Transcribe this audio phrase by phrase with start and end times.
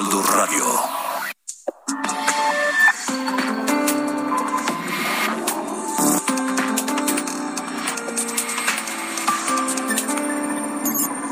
[0.00, 0.64] Heraldo Radio.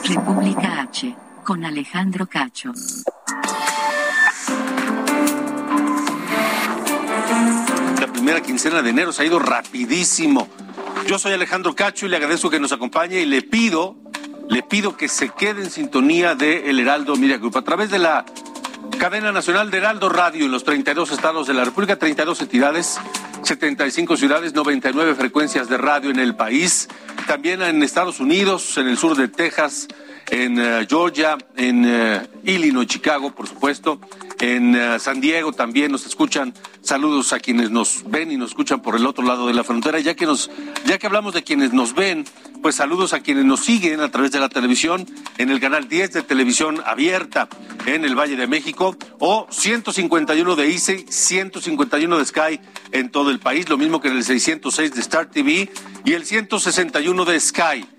[0.05, 2.75] República H, con Alejandro Cacho.
[7.99, 10.47] La primera quincena de enero se ha ido rapidísimo.
[11.07, 13.97] Yo soy Alejandro Cacho y le agradezco que nos acompañe y le pido,
[14.51, 17.99] le pido que se quede en sintonía de El Heraldo Media Group a través de
[17.99, 18.27] la
[18.99, 22.99] cadena nacional de Heraldo Radio en los 32 estados de la República, 32 entidades,
[23.43, 26.89] 75 ciudades, 99 frecuencias de radio en el país,
[27.27, 29.89] también en Estados Unidos, en el sur de Texas,
[30.31, 34.01] en eh, Georgia, en eh, Illinois, Chicago, por supuesto,
[34.41, 36.55] en eh, San Diego también nos escuchan.
[36.81, 39.99] Saludos a quienes nos ven y nos escuchan por el otro lado de la frontera.
[39.99, 40.51] Ya que nos,
[40.87, 42.25] ya que hablamos de quienes nos ven,
[42.63, 45.07] pues saludos a quienes nos siguen a través de la televisión
[45.39, 47.49] en el canal 10 de televisión abierta
[47.87, 52.61] en el Valle de México o 151 de ICE, 151 de Sky
[52.93, 55.71] en todo el país, lo mismo que en el 606 de Star TV
[56.05, 57.98] y el 161 de Sky.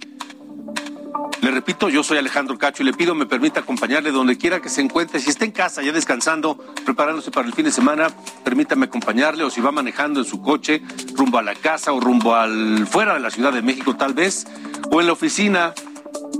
[1.41, 4.67] Le repito, yo soy Alejandro Cacho y le pido me permita acompañarle donde quiera que
[4.67, 5.21] se encuentre.
[5.21, 8.09] Si está en casa ya descansando, preparándose para el fin de semana,
[8.43, 10.81] permítame acompañarle o si va manejando en su coche
[11.15, 14.47] rumbo a la casa o rumbo al fuera de la Ciudad de México tal vez,
[14.91, 15.73] o en la oficina,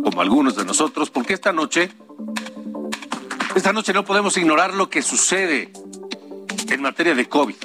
[0.03, 1.91] como algunos de nosotros, porque esta noche,
[3.55, 5.71] esta noche no podemos ignorar lo que sucede
[6.69, 7.55] en materia de COVID,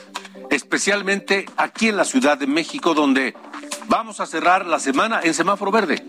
[0.50, 3.34] especialmente aquí en la Ciudad de México, donde
[3.88, 6.04] vamos a cerrar la semana en semáforo verde.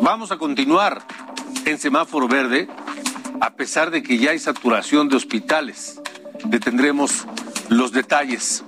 [0.00, 1.02] Vamos a continuar
[1.64, 2.68] en semáforo verde
[3.40, 6.00] a pesar de que ya hay saturación de hospitales.
[6.44, 7.26] Detendremos
[7.68, 8.64] los detalles.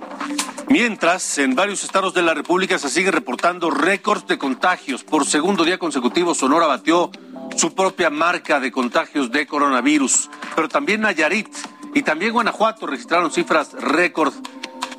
[0.69, 5.03] Mientras, en varios estados de la República se siguen reportando récords de contagios.
[5.03, 7.11] Por segundo día consecutivo, Sonora batió
[7.57, 10.29] su propia marca de contagios de coronavirus.
[10.55, 11.49] Pero también Nayarit
[11.93, 14.33] y también Guanajuato registraron cifras récord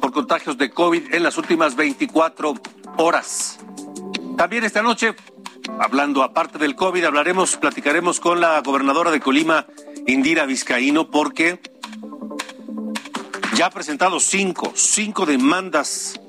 [0.02, 2.54] por contagios de COVID en las últimas 24
[2.98, 3.60] horas.
[4.36, 5.14] También esta noche
[5.78, 9.64] hablando aparte del COVID, hablaremos, platicaremos con la gobernadora de Colima,
[10.08, 11.60] Indira Vizcaíno, porque
[13.54, 16.20] ya ha presentado cinco, cinco demandas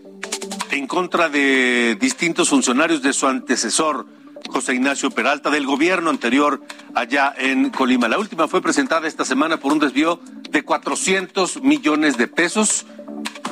[0.69, 4.05] en contra de distintos funcionarios de su antecesor,
[4.53, 6.61] José Ignacio Peralta, del gobierno anterior
[6.93, 8.07] allá en Colima.
[8.07, 10.19] La última fue presentada esta semana por un desvío
[10.51, 12.85] de 400 millones de pesos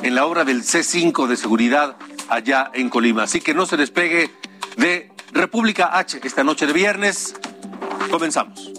[0.04, 1.96] en la obra del C5 de seguridad
[2.28, 3.24] allá en Colima.
[3.24, 4.30] Así que no se despegue
[4.76, 7.34] de República H esta noche de viernes.
[8.08, 8.70] Comenzamos.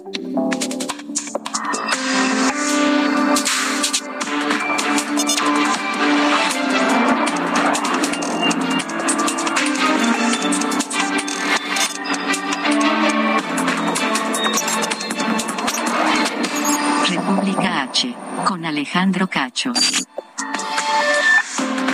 [19.04, 19.74] Alejandro Cacho.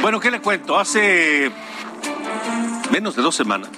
[0.04, 0.78] Bueno, ¿qué le cuento?
[0.78, 1.52] Hace
[2.92, 3.72] menos de dos semanas,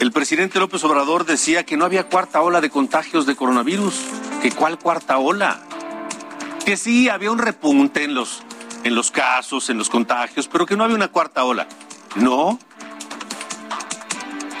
[0.00, 3.94] el presidente López Obrador decía que no había cuarta ola de contagios de coronavirus.
[4.42, 5.62] ¿Que cuál cuarta ola?
[6.66, 8.42] Que sí, había un repunte en los,
[8.84, 11.66] en los casos, en los contagios, pero que no había una cuarta ola.
[12.16, 12.58] No.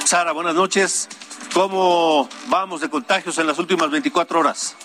[0.02, 1.10] Sara, buenas noches.
[1.52, 4.76] ¿Cómo vamos de contagios en las últimas 24 horas?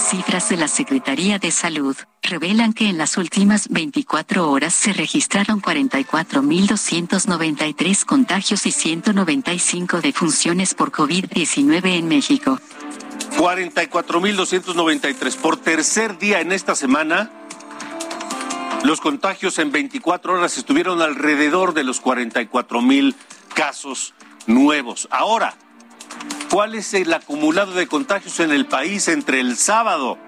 [0.00, 5.60] Cifras de la Secretaría de Salud revelan que en las últimas 24 horas se registraron
[5.60, 12.60] 44.293 contagios y 195 defunciones por COVID-19 en México.
[13.36, 15.36] 44.293.
[15.36, 17.30] Por tercer día en esta semana,
[18.84, 23.14] los contagios en 24 horas estuvieron alrededor de los 44.000
[23.54, 24.14] casos
[24.46, 25.08] nuevos.
[25.10, 25.56] Ahora,
[26.50, 30.18] ¿cuál es el acumulado de contagios en el país entre el sábado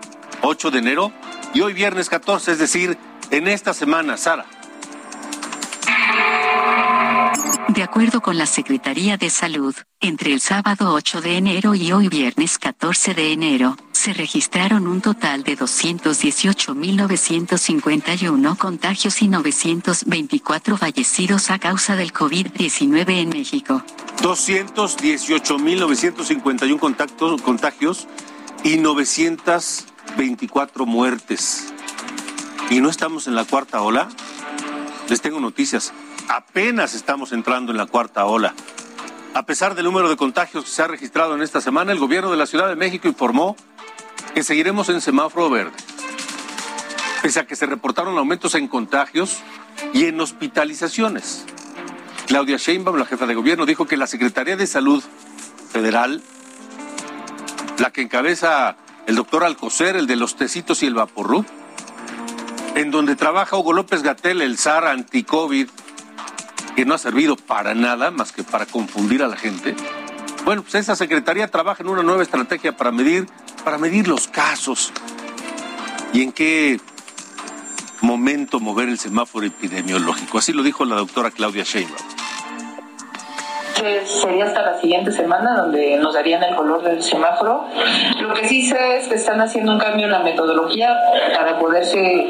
[0.43, 1.13] 8 de enero
[1.55, 2.99] y hoy viernes 14, es decir,
[3.31, 4.47] en esta semana, Sara?
[7.69, 12.09] De acuerdo con la Secretaría de Salud, entre el sábado 8 de enero y hoy
[12.09, 21.59] viernes 14 de enero, se registraron un total de 218.951 contagios y 924 fallecidos a
[21.59, 23.85] causa del COVID-19 en México.
[24.23, 28.09] 218.951 contactos, contagios
[28.65, 31.73] y 924 muertes.
[32.71, 34.09] ¿Y no estamos en la cuarta ola?
[35.09, 35.93] Les tengo noticias.
[36.29, 38.55] Apenas estamos entrando en la cuarta ola.
[39.33, 42.31] A pesar del número de contagios que se ha registrado en esta semana, el gobierno
[42.31, 43.57] de la Ciudad de México informó
[44.35, 45.73] que seguiremos en semáforo verde.
[47.23, 49.39] Pese a que se reportaron aumentos en contagios
[49.95, 51.47] y en hospitalizaciones.
[52.27, 55.03] Claudia Sheinbaum, la jefa de gobierno, dijo que la Secretaría de Salud
[55.73, 56.23] Federal,
[57.79, 58.77] la que encabeza
[59.07, 61.47] el doctor Alcocer, el de los tecitos y el vaporru,
[62.75, 65.69] en donde trabaja Hugo López Gatel, el zar anti-COVID,
[66.79, 69.75] que no ha servido para nada más que para confundir a la gente.
[70.45, 73.27] Bueno, pues esa secretaría trabaja en una nueva estrategia para medir,
[73.65, 74.93] para medir los casos
[76.13, 76.81] y en qué
[78.01, 80.39] momento mover el semáforo epidemiológico.
[80.39, 81.99] Así lo dijo la doctora Claudia Sheinbaum
[84.05, 87.65] sería hasta la siguiente semana donde nos darían el color del semáforo.
[88.21, 90.97] Lo que sí sé es que están haciendo un cambio en la metodología
[91.35, 92.27] para poderse,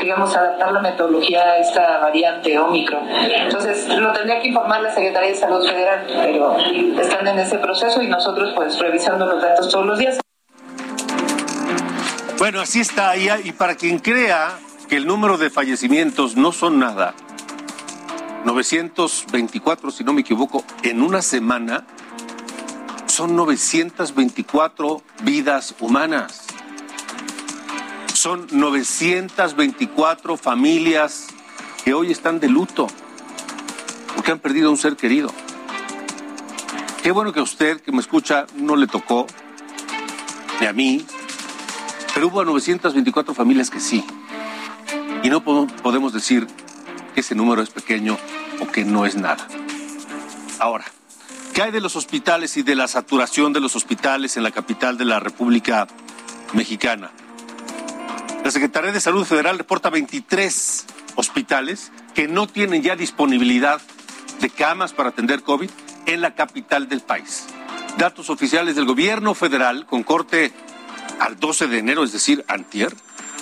[0.00, 3.08] digamos, adaptar la metodología a esta variante Omicron.
[3.08, 6.56] Entonces, lo tendría que informar la Secretaría de Salud Federal, pero
[7.00, 10.20] están en ese proceso y nosotros pues revisando los datos todos los días.
[12.38, 13.28] Bueno, así está ahí.
[13.44, 14.48] Y para quien crea
[14.88, 17.14] que el número de fallecimientos no son nada,
[18.44, 21.86] 924, si no me equivoco, en una semana
[23.06, 26.46] son 924 vidas humanas.
[28.14, 31.28] Son 924 familias
[31.84, 32.86] que hoy están de luto
[34.14, 35.30] porque han perdido un ser querido.
[37.02, 39.26] Qué bueno que a usted que me escucha no le tocó,
[40.60, 41.04] ni a mí,
[42.14, 44.04] pero hubo 924 familias que sí.
[45.22, 46.46] Y no podemos decir
[47.10, 48.18] que ese número es pequeño
[48.60, 49.46] o que no es nada.
[50.58, 50.84] Ahora,
[51.54, 54.98] ¿qué hay de los hospitales y de la saturación de los hospitales en la capital
[54.98, 55.86] de la República
[56.52, 57.10] Mexicana?
[58.44, 60.86] La Secretaría de Salud Federal reporta 23
[61.16, 63.80] hospitales que no tienen ya disponibilidad
[64.40, 65.70] de camas para atender COVID
[66.06, 67.46] en la capital del país.
[67.98, 70.52] Datos oficiales del gobierno federal con corte
[71.18, 72.94] al 12 de enero, es decir, antier,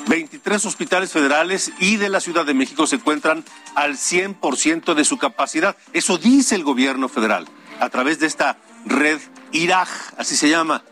[0.09, 3.45] 23 hospitales federales y de la Ciudad de México se encuentran
[3.75, 5.77] al 100% de su capacidad.
[5.93, 7.47] Eso dice el gobierno federal
[7.79, 8.57] a través de esta
[8.87, 9.21] red
[9.53, 10.83] IRAG, así se llama,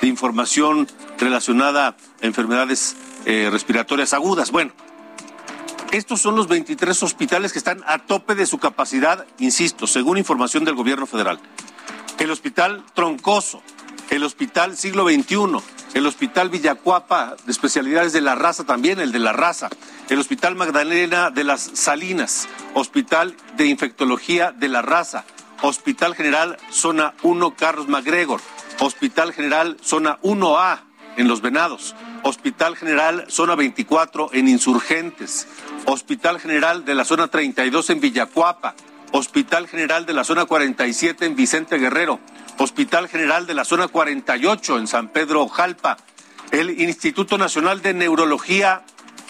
[0.00, 0.86] de información
[1.18, 4.50] relacionada a enfermedades eh, respiratorias agudas.
[4.50, 4.72] Bueno,
[5.90, 10.64] estos son los 23 hospitales que están a tope de su capacidad, insisto, según información
[10.64, 11.40] del gobierno federal.
[12.18, 13.62] El hospital Troncoso,
[14.10, 15.36] el hospital Siglo XXI,
[15.94, 19.70] el Hospital Villacuapa de especialidades de la raza también, el de la raza,
[20.08, 25.24] el Hospital Magdalena de las Salinas, Hospital de Infectología de la raza,
[25.62, 28.40] Hospital General Zona 1 Carlos MacGregor,
[28.80, 30.80] Hospital General Zona 1A
[31.16, 35.46] en Los Venados, Hospital General Zona 24 en Insurgentes,
[35.86, 38.74] Hospital General de la Zona 32 en Villacuapa,
[39.12, 42.20] Hospital General de la Zona 47 en Vicente Guerrero,
[42.62, 45.96] Hospital General de la Zona 48 en San Pedro Jalpa,
[46.50, 48.82] el Instituto Nacional de Neurología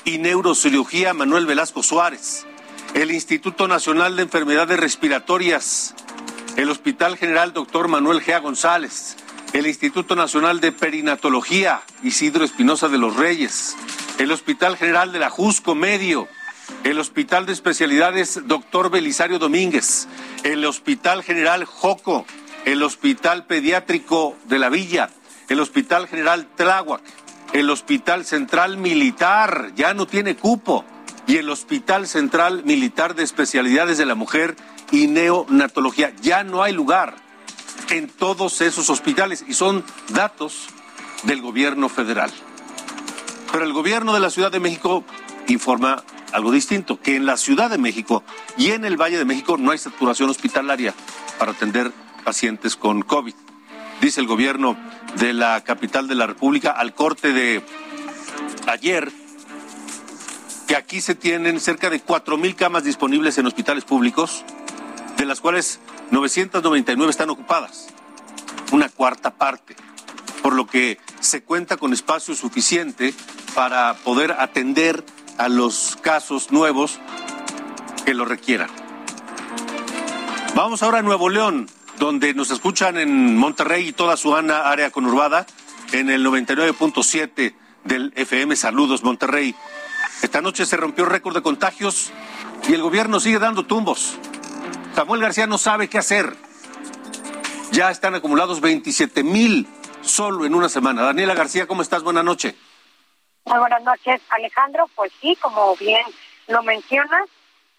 [0.04, 2.44] y Neurocirugía Manuel Velasco Suárez,
[2.94, 5.94] el Instituto Nacional de Enfermedades Respiratorias,
[6.56, 9.16] el Hospital General Doctor Manuel Gea González,
[9.52, 13.76] el Instituto Nacional de Perinatología Isidro Espinosa de los Reyes,
[14.18, 16.26] el Hospital General de la Jusco Medio,
[16.82, 20.08] el Hospital de Especialidades Doctor Belisario Domínguez,
[20.42, 22.26] el Hospital General Joco,
[22.64, 25.10] el Hospital Pediátrico de la Villa,
[25.48, 27.02] el Hospital General Tláhuac,
[27.52, 30.84] el Hospital Central Militar, ya no tiene cupo,
[31.26, 34.56] y el Hospital Central Militar de Especialidades de la Mujer
[34.90, 36.12] y Neonatología.
[36.20, 37.14] Ya no hay lugar
[37.90, 40.68] en todos esos hospitales y son datos
[41.22, 42.30] del gobierno federal.
[43.52, 45.04] Pero el gobierno de la Ciudad de México
[45.48, 46.02] informa
[46.32, 48.22] algo distinto, que en la Ciudad de México
[48.56, 50.94] y en el Valle de México no hay saturación hospitalaria
[51.38, 53.34] para atender pacientes con COVID.
[54.00, 54.76] Dice el gobierno
[55.16, 57.62] de la capital de la República al corte de
[58.66, 59.12] ayer
[60.66, 64.44] que aquí se tienen cerca de cuatro mil camas disponibles en hospitales públicos,
[65.16, 65.80] de las cuales
[66.12, 67.88] 999 están ocupadas,
[68.70, 69.74] una cuarta parte,
[70.42, 73.12] por lo que se cuenta con espacio suficiente
[73.54, 75.04] para poder atender
[75.38, 77.00] a los casos nuevos
[78.04, 78.70] que lo requieran.
[80.54, 81.68] Vamos ahora a Nuevo León,
[82.00, 85.46] donde nos escuchan en Monterrey y toda su área conurbada
[85.92, 87.54] en el 99.7
[87.84, 88.56] del FM.
[88.56, 89.54] Saludos, Monterrey.
[90.22, 92.10] Esta noche se rompió récord de contagios
[92.66, 94.16] y el gobierno sigue dando tumbos.
[94.94, 96.34] Samuel García no sabe qué hacer.
[97.70, 99.68] Ya están acumulados 27 mil
[100.00, 101.02] solo en una semana.
[101.02, 102.02] Daniela García, ¿cómo estás?
[102.02, 102.54] Buenas noches.
[103.44, 104.88] Muy buenas noches, Alejandro.
[104.94, 106.02] Pues sí, como bien
[106.48, 107.28] lo mencionas,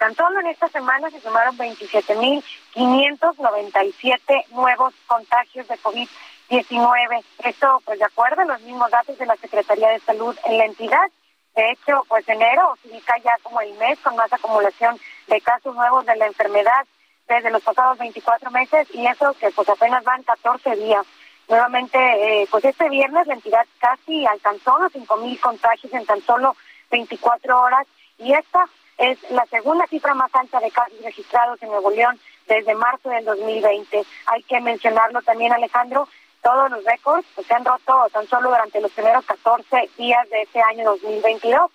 [0.02, 7.24] tan solo en esta semana se sumaron 27.597 nuevos contagios de COVID-19.
[7.44, 10.66] Esto, pues de acuerdo a los mismos datos de la Secretaría de Salud en la
[10.66, 11.08] entidad.
[11.56, 16.04] De hecho, pues enero ubica ya como el mes con más acumulación de casos nuevos
[16.08, 16.88] de la enfermedad
[17.28, 21.06] desde los pasados 24 meses y eso que pues apenas van 14 días.
[21.48, 26.56] Nuevamente, eh, pues este viernes la entidad casi alcanzó los 5.000 contagios en tan solo
[26.90, 27.86] 24 horas
[28.18, 28.68] y esta
[29.02, 33.26] es la segunda cifra más alta de casos registrados en Nuevo León desde marzo del
[33.26, 34.04] 2020.
[34.28, 36.08] Hay que mencionarlo también, Alejandro,
[36.42, 40.44] todos los récords pues, se han roto tan solo durante los primeros 14 días de
[40.44, 41.72] este año 2022.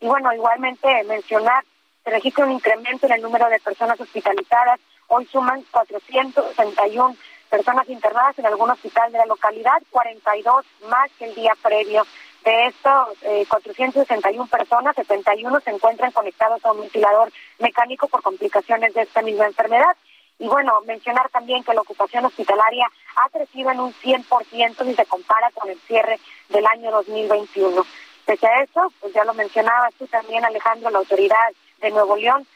[0.00, 1.64] Y bueno, igualmente mencionar,
[2.04, 4.80] se registra un incremento en el número de personas hospitalizadas
[5.12, 7.16] Hoy suman 461
[7.50, 12.06] personas internadas en algún hospital de la localidad, 42 más que el día previo.
[12.44, 18.94] De estos eh, 461 personas, 71 se encuentran conectados a un ventilador mecánico por complicaciones
[18.94, 19.96] de esta misma enfermedad.
[20.38, 25.04] Y bueno, mencionar también que la ocupación hospitalaria ha crecido en un 100% si se
[25.04, 26.18] compara con el cierre
[26.48, 27.84] del año 2021.
[28.24, 31.48] Pese a eso, pues ya lo mencionabas tú también, Alejandro, la autoridad
[31.80, 32.46] de Nuevo León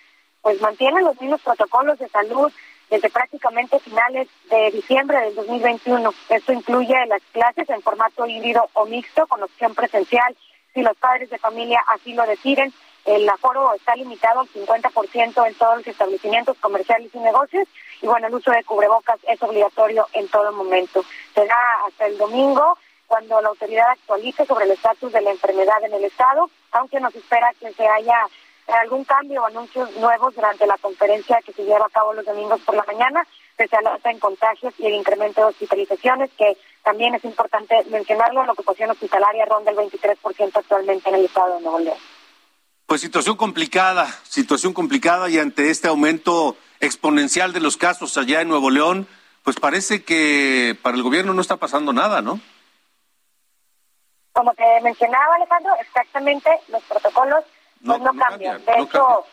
[0.45, 2.53] pues mantiene los mismos protocolos de salud
[2.95, 6.15] desde prácticamente finales de diciembre del 2021.
[6.29, 10.37] Esto incluye las clases en formato híbrido o mixto con opción presencial
[10.73, 12.73] si los padres de familia así lo deciden.
[13.05, 17.67] El aforo está limitado al 50% en todos los establecimientos comerciales y negocios
[18.01, 21.05] y bueno, el uso de cubrebocas es obligatorio en todo momento.
[21.35, 21.59] Será
[21.89, 26.05] hasta el domingo cuando la autoridad actualice sobre el estatus de la enfermedad en el
[26.05, 28.29] estado, aunque nos espera que se haya
[28.67, 32.61] algún cambio o anuncios nuevos durante la conferencia que se lleva a cabo los domingos
[32.63, 36.57] por la mañana, pese a la alta en contagios y el incremento de hospitalizaciones, que
[36.83, 41.63] también es importante mencionarlo, la ocupación hospitalaria ronda el 23% actualmente en el estado de
[41.63, 41.99] Nuevo León.
[42.87, 48.49] Pues situación complicada, situación complicada y ante este aumento exponencial de los casos allá en
[48.49, 49.07] Nuevo León,
[49.43, 52.41] pues parece que para el gobierno no está pasando nada, ¿no?
[54.33, 57.45] Como te mencionaba, Alejandro, exactamente los protocolos
[57.85, 58.65] no, pues no, cambian.
[58.65, 59.25] de hecho,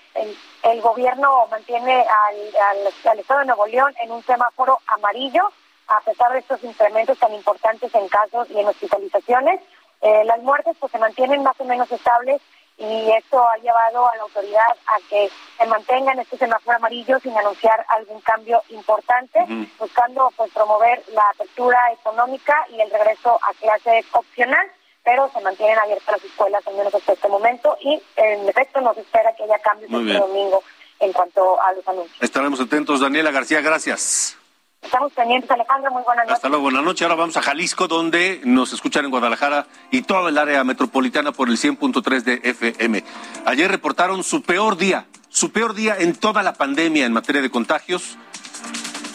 [0.64, 5.50] el, gobierno mantiene al, al, Estado de Nuevo León en un semáforo amarillo,
[5.88, 9.62] a pesar de estos incrementos tan importantes en casos y en hospitalizaciones.
[10.02, 12.42] Eh, las muertes pues se mantienen más o menos estables
[12.78, 17.20] y esto ha llevado a la autoridad a que se mantenga en este semáforo amarillo
[17.20, 19.46] sin anunciar algún cambio importante,
[19.80, 24.68] buscando pues promover la apertura económica y el regreso a clases opcional
[25.04, 28.98] pero se mantienen abiertas las escuelas al menos hasta este momento y en efecto nos
[28.98, 30.64] espera que haya cambios este domingo
[31.00, 32.18] en cuanto a los anuncios.
[32.22, 33.00] Estaremos atentos.
[33.00, 34.38] Daniela García, gracias.
[34.82, 35.92] Estamos pendientes, Alejandro.
[35.92, 36.36] Muy buenas noches.
[36.36, 37.02] Hasta luego, buenas noches.
[37.04, 41.50] Ahora vamos a Jalisco, donde nos escuchan en Guadalajara y toda el área metropolitana por
[41.50, 43.04] el 100.3 de FM.
[43.46, 47.52] Ayer reportaron su peor día, su peor día en toda la pandemia en materia de
[47.52, 48.18] contagios.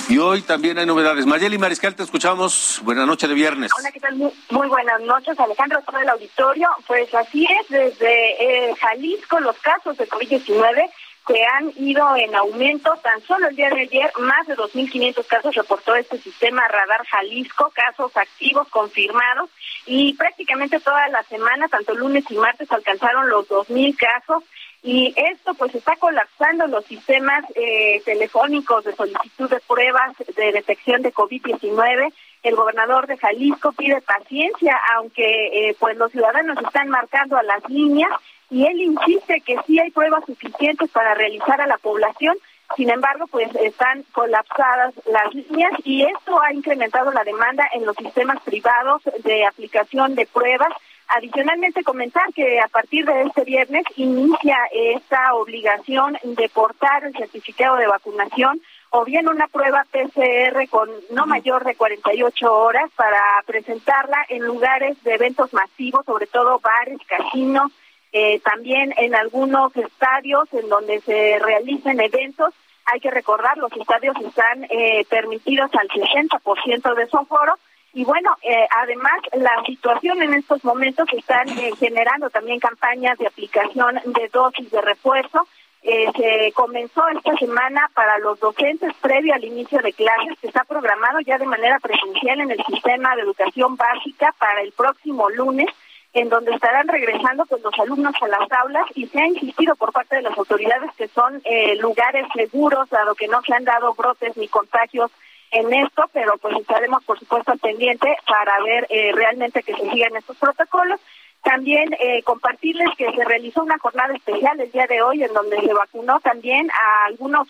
[0.08, 1.26] Y hoy también hay novedades.
[1.26, 2.80] Mayeli Mariscal, te escuchamos.
[2.84, 3.72] Buenas noches de viernes.
[3.76, 4.14] Hola, ¿qué tal?
[4.14, 6.68] Muy, buenas noches, Alejandro, todo el auditorio.
[6.86, 10.90] Pues así es, desde eh, Jalisco los casos de COVID-19
[11.26, 12.94] se han ido en aumento.
[13.02, 17.72] Tan solo el día de ayer, más de 2.500 casos reportó este sistema Radar Jalisco,
[17.74, 19.50] casos activos confirmados.
[19.86, 24.44] Y prácticamente toda la semana, tanto lunes y martes, alcanzaron los 2.000 casos
[24.86, 31.02] y esto pues está colapsando los sistemas eh, telefónicos de solicitud de pruebas de detección
[31.02, 32.12] de COVID-19.
[32.44, 35.24] El gobernador de Jalisco pide paciencia, aunque
[35.70, 38.12] eh, pues los ciudadanos están marcando a las líneas
[38.48, 42.36] y él insiste que sí hay pruebas suficientes para realizar a la población.
[42.76, 47.96] Sin embargo, pues están colapsadas las líneas y esto ha incrementado la demanda en los
[47.96, 50.72] sistemas privados de aplicación de pruebas
[51.08, 57.76] Adicionalmente, comentar que a partir de este viernes inicia esta obligación de portar el certificado
[57.76, 58.60] de vacunación
[58.90, 65.00] o bien una prueba PCR con no mayor de 48 horas para presentarla en lugares
[65.04, 67.70] de eventos masivos, sobre todo bares, casinos,
[68.12, 72.52] eh, también en algunos estadios en donde se realicen eventos.
[72.86, 77.58] Hay que recordar, los estadios están eh, permitidos al 60% de su foro
[77.96, 83.26] y bueno, eh, además la situación en estos momentos están eh, generando también campañas de
[83.26, 85.48] aplicación de dosis de refuerzo.
[85.82, 90.64] eh, se comenzó esta semana para los docentes previo al inicio de clases, que está
[90.64, 95.68] programado ya de manera presencial en el sistema de educación básica para el próximo lunes
[96.12, 99.92] en donde estarán regresando pues los alumnos a las aulas y se ha insistido por
[99.92, 103.94] parte de las autoridades que son eh, lugares seguros, dado que no se han dado
[103.94, 105.10] brotes ni contagios
[105.58, 109.90] en esto, pero pues estaremos por supuesto al pendiente para ver eh, realmente que se
[109.90, 111.00] sigan estos protocolos.
[111.42, 115.60] También eh, compartirles que se realizó una jornada especial el día de hoy en donde
[115.60, 117.46] se vacunó también a algunas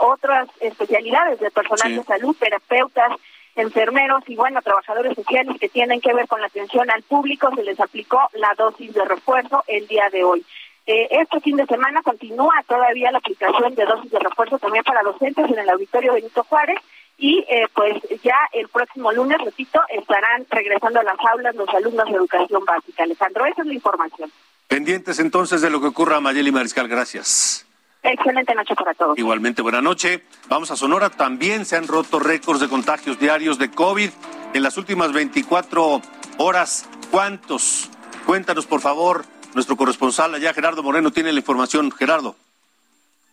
[0.00, 3.12] otras especialidades de personal de salud, terapeutas,
[3.56, 7.62] enfermeros y bueno, trabajadores sociales que tienen que ver con la atención al público, se
[7.62, 10.44] les aplicó la dosis de refuerzo el día de hoy.
[10.86, 15.02] Eh, este fin de semana continúa todavía la aplicación de dosis de refuerzo también para
[15.02, 16.78] docentes en el auditorio Benito Juárez
[17.16, 22.06] y eh, pues ya el próximo lunes, repito, estarán regresando a las aulas los alumnos
[22.06, 23.04] de educación básica.
[23.04, 24.30] Alejandro, esa es la información.
[24.68, 27.66] Pendientes entonces de lo que ocurra, Mayeli Mariscal, gracias.
[28.02, 29.16] Excelente noche para todos.
[29.16, 30.24] Igualmente, buena noche.
[30.48, 31.08] Vamos a Sonora.
[31.08, 34.10] También se han roto récords de contagios diarios de COVID
[34.52, 36.02] en las últimas 24
[36.36, 36.86] horas.
[37.10, 37.90] ¿Cuántos?
[38.26, 39.24] Cuéntanos, por favor.
[39.54, 41.90] Nuestro corresponsal allá, Gerardo Moreno, tiene la información.
[41.92, 42.36] Gerardo.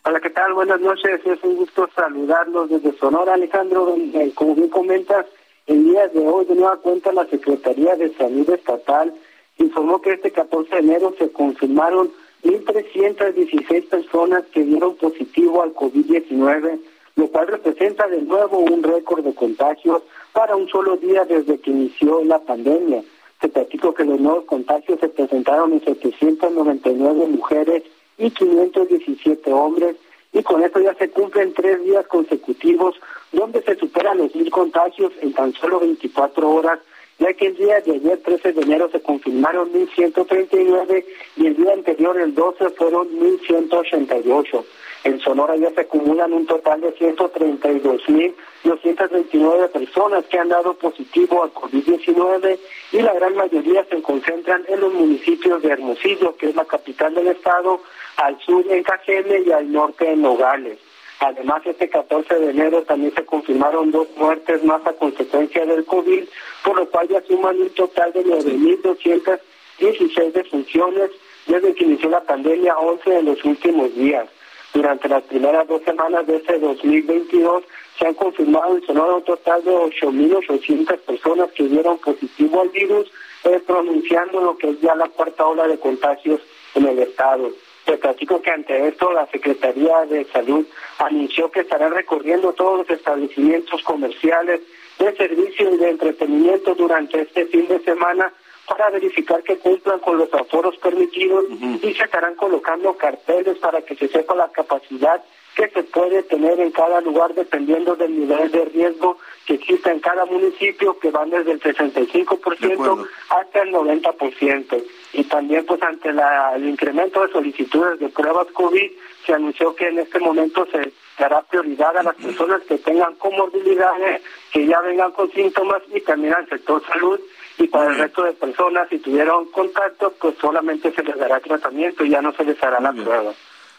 [0.04, 0.56] Hola, ¿qué tal?
[0.56, 1.22] Buenas noches.
[1.24, 3.96] Es un gusto saludarlos desde Sonora, Alejandro.
[3.96, 5.28] Eh, como bien comentas,
[5.68, 9.14] el día de hoy, de nueva cuenta, la Secretaría de Salud Estatal
[9.60, 12.10] informó que este 14 de enero se confirmaron
[12.44, 16.80] 1.316 personas que dieron positivo al COVID-19,
[17.18, 20.02] lo cual representa de nuevo un récord de contagios
[20.34, 23.04] para un solo día desde que inició la pandemia.
[23.40, 27.84] Se platicó que los nuevos contagios se presentaron en 799 mujeres
[28.22, 29.96] y 517 hombres,
[30.32, 32.96] y con esto ya se cumplen tres días consecutivos
[33.32, 36.80] donde se superan los mil contagios en tan solo 24 horas
[37.22, 41.06] ya que el día de ayer, 13 de enero, se confirmaron 1.139
[41.38, 44.66] y el día anterior, el 12, fueron 1.188.
[45.04, 51.54] En Sonora ya se acumulan un total de 132.229 personas que han dado positivo al
[51.54, 52.58] COVID-19
[52.92, 57.14] y la gran mayoría se concentran en los municipios de Hermosillo, que es la capital
[57.14, 57.82] del estado,
[58.18, 60.80] al sur en Cajeme y al norte en Nogales.
[61.22, 66.24] Además, este 14 de enero también se confirmaron dos muertes más a consecuencia del COVID,
[66.64, 71.12] por lo cual ya suman un total de 9.216 defunciones
[71.46, 74.28] desde que inició la pandemia, 11 en los últimos días.
[74.74, 77.66] Durante las primeras dos semanas de este 2022
[78.00, 83.12] se han confirmado en Sonora un total de 8.800 personas que dieron positivo al virus,
[83.44, 86.42] eh, pronunciando lo que es ya la cuarta ola de contagios
[86.74, 87.52] en el estado.
[87.86, 90.66] Te platico que ante esto la Secretaría de Salud
[91.00, 94.62] anunció que estará recorriendo todos los establecimientos comerciales
[95.00, 98.32] de servicio y de entretenimiento durante este fin de semana
[98.68, 101.46] para verificar que cumplan con los aforos permitidos
[101.82, 105.22] y se estarán colocando carteles para que se sepa la capacidad
[105.56, 110.00] que se puede tener en cada lugar dependiendo del nivel de riesgo que existe en
[110.00, 114.84] cada municipio, que van desde el 65% hasta el 90%.
[115.14, 118.92] Y también pues ante el incremento de solicitudes de pruebas COVID,
[119.26, 124.22] se anunció que en este momento se dará prioridad a las personas que tengan comorbilidades,
[124.52, 127.20] que ya vengan con síntomas y también al sector salud.
[127.58, 132.04] Y para el resto de personas, si tuvieron contacto, pues solamente se les dará tratamiento
[132.04, 133.34] y ya no se les hará la prueba.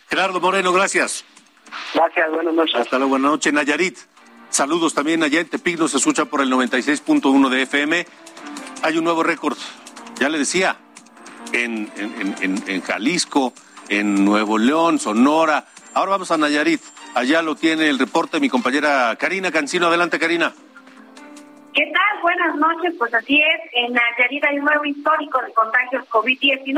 [0.08, 1.24] Gerardo Moreno, gracias.
[1.94, 2.76] Gracias, buenas noches.
[2.76, 3.98] Hasta luego, buenas noches, Nayarit.
[4.50, 8.06] Saludos también allá en Tepic, nos escucha por el 96.1 de FM.
[8.82, 9.56] Hay un nuevo récord,
[10.20, 10.76] ya le decía,
[11.52, 13.52] en, en, en, Jalisco,
[13.88, 15.66] en Nuevo León, Sonora.
[15.94, 16.80] Ahora vamos a Nayarit.
[17.14, 19.88] Allá lo tiene el reporte mi compañera Karina Cancino.
[19.88, 20.52] Adelante, Karina.
[21.74, 22.20] ¿Qué tal?
[22.20, 22.94] Buenas noches.
[22.98, 26.76] Pues así es, en Nayarit hay un nuevo histórico de contagios COVID-19,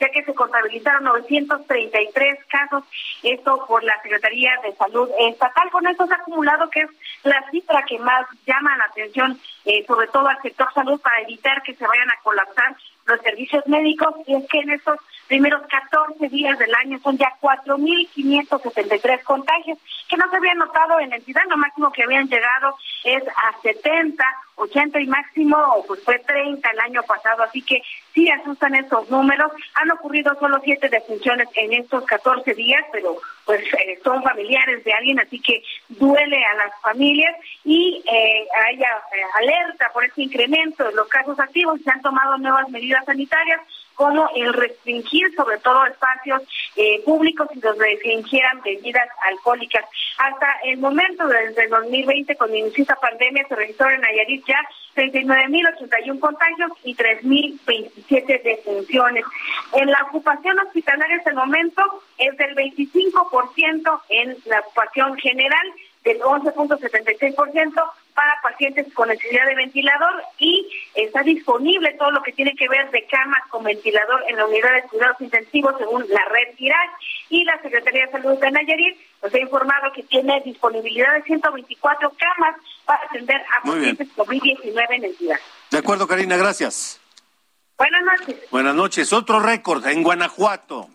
[0.00, 2.84] ya que se contabilizaron 933 casos,
[3.24, 5.70] esto por la Secretaría de Salud Estatal.
[5.70, 6.90] Con esto se ha acumulado que es
[7.24, 11.60] la cifra que más llama la atención, eh, sobre todo al sector salud, para evitar
[11.62, 12.76] que se vayan a colapsar
[13.08, 14.14] los servicios médicos.
[14.26, 20.16] Y es que en estos primeros 14 días del año son ya 4.573 contagios que
[20.16, 24.24] no se habían notado en entidad, lo máximo que habían llegado es a 70,
[24.56, 27.82] 80 y máximo pues fue 30 el año pasado, así que
[28.14, 29.52] sí asustan estos números.
[29.74, 34.92] Han ocurrido solo siete defunciones en estos 14 días, pero pues eh, son familiares de
[34.92, 40.84] alguien, así que duele a las familias y eh, haya eh, alerta por este incremento
[40.84, 41.80] de los casos activos.
[41.82, 43.60] Se han tomado nuevas medidas sanitarias
[43.98, 46.42] como el restringir sobre todo espacios
[46.76, 49.84] eh, públicos y donde se ingieran bebidas alcohólicas.
[50.18, 54.60] Hasta el momento, desde el 2020, cuando inició esta pandemia, se registró en Nayarit ya
[54.94, 59.24] 39.081 contagios y 3.027 defunciones.
[59.72, 61.82] En la ocupación hospitalaria hasta el momento
[62.18, 65.72] es del 25% en la ocupación general,
[66.04, 67.82] del 11.76%
[68.14, 72.90] para pacientes con necesidad de ventilador y está disponible todo lo que tiene que ver
[72.90, 76.90] de camas con ventilador en la unidad de cuidados intensivos según la red IRAC
[77.30, 82.12] y la Secretaría de Salud de Nayarit nos ha informado que tiene disponibilidad de 124
[82.18, 85.38] camas para atender a pacientes COVID-19 en el ciudad.
[85.70, 87.00] De acuerdo, Karina, gracias.
[87.76, 88.36] Buenas noches.
[88.50, 89.12] Buenas noches.
[89.12, 90.88] Otro récord en Guanajuato.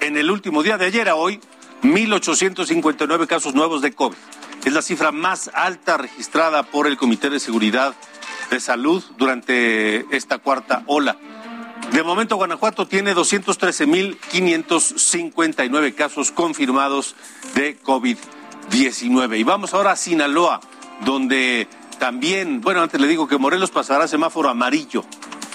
[0.00, 1.40] En el último día de ayer a hoy,
[1.82, 4.16] 1.859 casos nuevos de COVID.
[4.64, 7.94] Es la cifra más alta registrada por el Comité de Seguridad
[8.50, 11.16] de Salud durante esta cuarta ola.
[11.92, 17.16] De momento, Guanajuato tiene 213.559 casos confirmados
[17.54, 19.38] de COVID-19.
[19.38, 20.60] Y vamos ahora a Sinaloa,
[21.04, 21.66] donde
[21.98, 25.04] también, bueno, antes le digo que Morelos pasará semáforo amarillo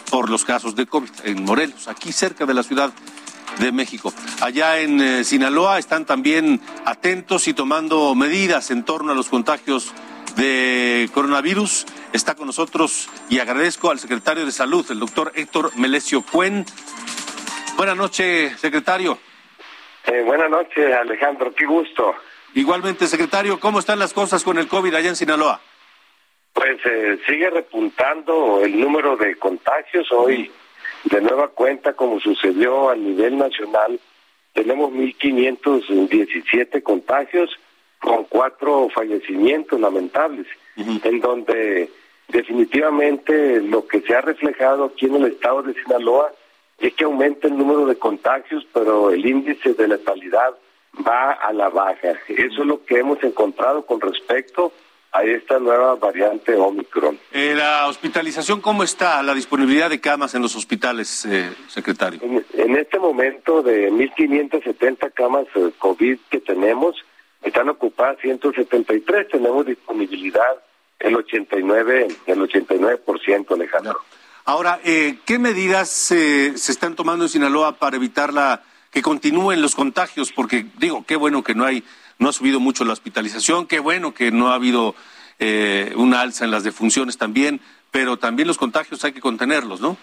[0.09, 2.93] por los casos de COVID en Morelos, aquí cerca de la ciudad
[3.59, 4.13] de México.
[4.41, 9.93] Allá en eh, Sinaloa están también atentos y tomando medidas en torno a los contagios
[10.35, 11.85] de coronavirus.
[12.11, 16.65] Está con nosotros y agradezco al secretario de Salud, el doctor Héctor Melesio Cuen.
[17.77, 19.17] Buenas noches, secretario.
[20.05, 22.15] Eh, buenas noches, Alejandro, qué gusto.
[22.55, 25.59] Igualmente, secretario, ¿cómo están las cosas con el COVID allá en Sinaloa?
[26.53, 30.11] Pues eh, sigue repuntando el número de contagios.
[30.11, 30.51] Hoy
[31.05, 33.99] de nueva cuenta, como sucedió a nivel nacional,
[34.53, 37.49] tenemos 1.517 contagios
[37.99, 41.89] con cuatro fallecimientos lamentables, en donde
[42.27, 46.31] definitivamente lo que se ha reflejado aquí en el estado de Sinaloa
[46.79, 50.53] es que aumenta el número de contagios, pero el índice de letalidad
[51.07, 52.11] va a la baja.
[52.27, 54.71] Eso es lo que hemos encontrado con respecto
[55.11, 57.17] a esta nueva variante Omicron.
[57.93, 59.21] Eh, ¿La hospitalización cómo está?
[59.21, 62.19] ¿La disponibilidad de camas en los hospitales, eh, secretario?
[62.23, 66.95] En, este momento de 1.570 camas eh, COVID que tenemos,
[67.43, 70.41] están ocupadas 173, tenemos disponibilidad
[70.99, 73.99] el 89, el 89%, Alejandro.
[74.45, 80.31] Ahora, ¿qué medidas se están tomando en Sinaloa para evitar la, que continúen los contagios?
[80.31, 81.83] Porque digo, qué bueno que no hay
[82.19, 84.95] no ha subido mucho la hospitalización, qué bueno que no ha habido
[85.39, 87.59] eh, una alza en las defunciones también,
[87.93, 89.95] pero también los contagios hay que contenerlos, ¿no?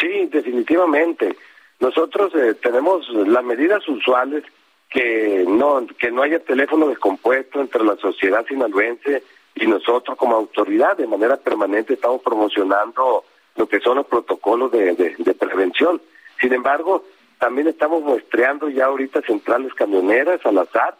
[0.00, 1.36] Sí, definitivamente.
[1.80, 4.42] Nosotros eh, tenemos las medidas usuales
[4.88, 9.22] que no que no haya teléfono descompuesto entre la sociedad sinaloense
[9.54, 13.24] y nosotros como autoridad de manera permanente estamos promocionando
[13.56, 16.00] lo que son los protocolos de, de prevención.
[16.40, 17.04] Sin embargo,
[17.38, 20.96] también estamos muestreando ya ahorita centrales camioneras al azar,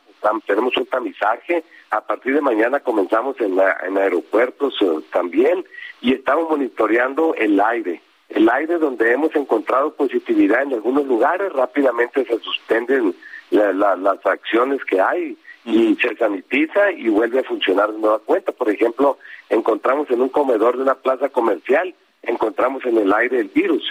[0.47, 5.65] tenemos un tamizaje, a partir de mañana comenzamos en, en aeropuertos eh, también
[6.01, 8.01] y estamos monitoreando el aire.
[8.29, 13.15] El aire donde hemos encontrado positividad en algunos lugares, rápidamente se suspenden
[13.51, 18.53] las acciones que hay y se sanitiza y vuelve a funcionar de nueva cuenta.
[18.53, 19.19] Por ejemplo,
[19.51, 23.83] encontramos en un comedor de una plaza comercial, encontramos en el aire el virus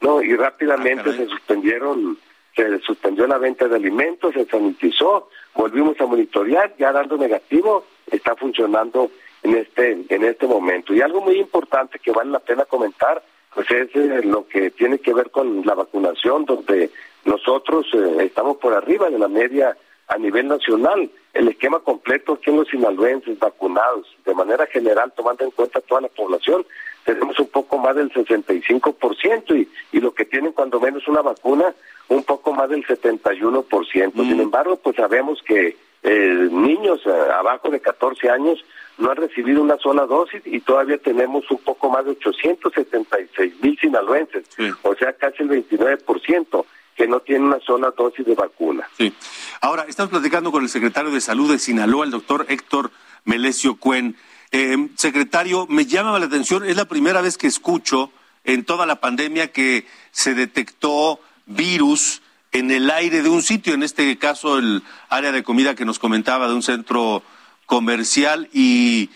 [0.00, 2.18] no y rápidamente ah, se suspendieron
[2.58, 8.34] se suspendió la venta de alimentos se sanitizó volvimos a monitorear ya dando negativo está
[8.34, 9.10] funcionando
[9.44, 10.92] en este en este momento.
[10.92, 13.22] Y algo muy importante que vale la pena comentar
[13.54, 16.90] pues es eh, lo que tiene que ver con la vacunación donde
[17.24, 19.76] nosotros eh, estamos por arriba de la media
[20.08, 21.08] a nivel nacional.
[21.34, 26.00] El esquema completo aquí en los sinaloenses vacunados de manera general tomando en cuenta toda
[26.00, 26.66] la población
[27.04, 31.74] tenemos un poco más del 65% y, y lo que tienen cuando menos una vacuna,
[32.08, 34.12] un poco más del 71%.
[34.12, 34.40] Sin mm.
[34.40, 38.64] embargo, pues sabemos que eh, niños eh, abajo de 14 años
[38.98, 43.78] no han recibido una sola dosis y todavía tenemos un poco más de 876 mil
[43.78, 44.44] sinaloenses,
[44.82, 46.64] o sea, casi el 29%
[46.96, 48.88] que no tienen una sola dosis de vacuna.
[48.96, 49.12] Sí.
[49.60, 52.90] Ahora, estamos platicando con el secretario de Salud de Sinaloa, el doctor Héctor
[53.24, 54.16] Melesio Cuen.
[54.50, 58.10] Eh, secretario, me llama la atención, es la primera vez que escucho
[58.44, 63.82] en toda la pandemia que se detectó virus en el aire de un sitio, en
[63.82, 67.22] este caso el área de comida que nos comentaba de un centro
[67.66, 69.10] comercial y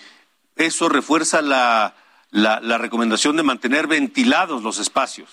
[0.56, 1.94] eso refuerza la,
[2.30, 5.30] la, recomendación de mantener ventilados los espacios.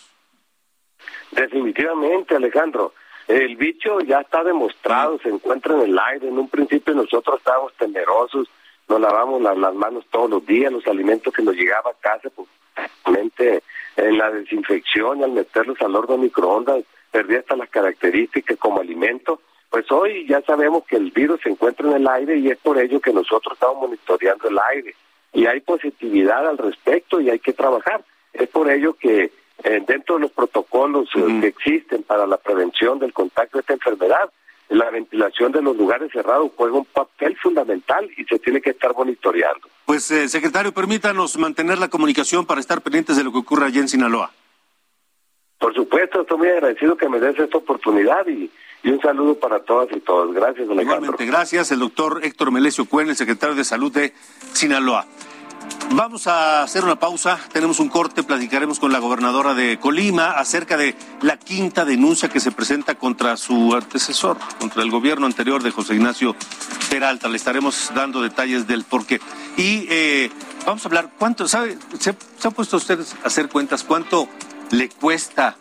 [1.32, 2.94] Definitivamente, Alejandro.
[3.28, 6.30] El bicho ya está demostrado, se encuentra en el aire.
[6.30, 8.48] En un principio nosotros estábamos temerosos
[8.90, 12.48] nos lavamos las, manos todos los días, los alimentos que nos llegaban a casa, pues
[13.96, 19.42] en la desinfección, al meterlos al horno microondas, perdía hasta las características como alimento.
[19.70, 22.80] Pues hoy ya sabemos que el virus se encuentra en el aire y es por
[22.80, 24.96] ello que nosotros estamos monitoreando el aire.
[25.34, 28.04] Y hay positividad al respecto y hay que trabajar.
[28.34, 29.32] Es por ello que
[29.64, 33.74] eh, dentro de los protocolos eh, que existen para la prevención del contacto de esta
[33.74, 34.32] enfermedad,
[34.70, 38.94] la ventilación de los lugares cerrados juega un papel fundamental y se tiene que estar
[38.96, 39.68] monitoreando.
[39.86, 43.80] Pues, eh, secretario, permítanos mantener la comunicación para estar pendientes de lo que ocurra allí
[43.80, 44.32] en Sinaloa.
[45.58, 48.50] Por supuesto, estoy muy agradecido que me des esta oportunidad y,
[48.86, 50.34] un saludo para todas y todos.
[50.34, 50.82] Gracias, Alejandro.
[50.82, 51.72] Igualmente, gracias.
[51.72, 54.14] El doctor Héctor Melesio Cuen, el secretario de Salud de
[54.54, 55.06] Sinaloa.
[55.92, 60.78] Vamos a hacer una pausa, tenemos un corte, platicaremos con la gobernadora de Colima acerca
[60.78, 65.72] de la quinta denuncia que se presenta contra su antecesor, contra el gobierno anterior de
[65.72, 66.36] José Ignacio
[66.92, 67.28] Peralta.
[67.28, 69.20] Le estaremos dando detalles del porqué.
[69.58, 70.32] Y eh,
[70.64, 74.30] vamos a hablar, ¿cuánto, sabe, se, se han puesto ustedes a hacer cuentas cuánto
[74.70, 75.56] le cuesta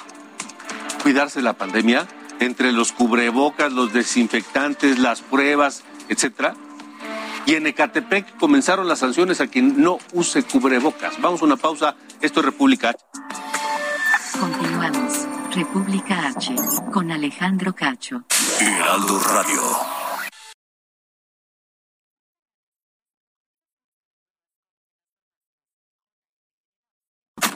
[1.02, 2.06] cuidarse la pandemia
[2.38, 6.54] entre los cubrebocas, los desinfectantes, las pruebas, etcétera?
[7.48, 11.18] Y en Ecatepec comenzaron las sanciones a quien no use cubrebocas.
[11.18, 11.96] Vamos a una pausa.
[12.20, 12.98] Esto es República H.
[14.38, 15.26] Continuamos.
[15.54, 16.54] República H
[16.92, 18.22] con Alejandro Cacho.
[18.60, 19.62] Heraldo Radio.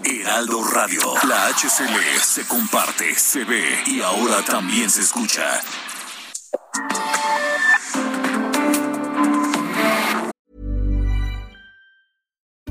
[0.05, 1.03] Heraldo Radio.
[1.29, 5.61] La HCL se comparte, se ve y ahora también se escucha.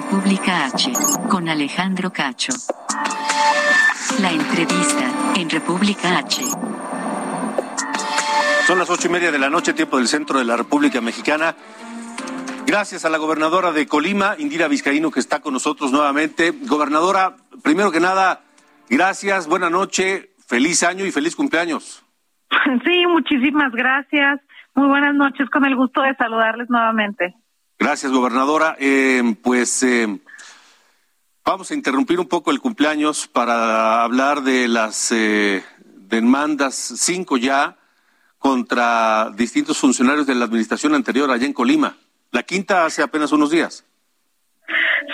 [0.00, 0.92] República H
[1.28, 2.52] con Alejandro Cacho.
[4.22, 6.40] La entrevista en República H.
[8.64, 11.56] Son las ocho y media de la noche, tiempo del centro de la República Mexicana.
[12.64, 16.52] Gracias a la gobernadora de Colima, Indira Vizcaíno, que está con nosotros nuevamente.
[16.52, 17.34] Gobernadora,
[17.64, 18.42] primero que nada,
[18.88, 22.04] gracias, buena noche, feliz año y feliz cumpleaños.
[22.84, 24.40] Sí, muchísimas gracias.
[24.76, 27.34] Muy buenas noches, con el gusto de saludarles nuevamente.
[27.78, 28.76] Gracias, gobernadora.
[28.80, 30.18] Eh, pues eh,
[31.44, 37.76] vamos a interrumpir un poco el cumpleaños para hablar de las eh, demandas, cinco ya,
[38.38, 41.94] contra distintos funcionarios de la administración anterior allá en Colima.
[42.30, 43.84] La quinta hace apenas unos días.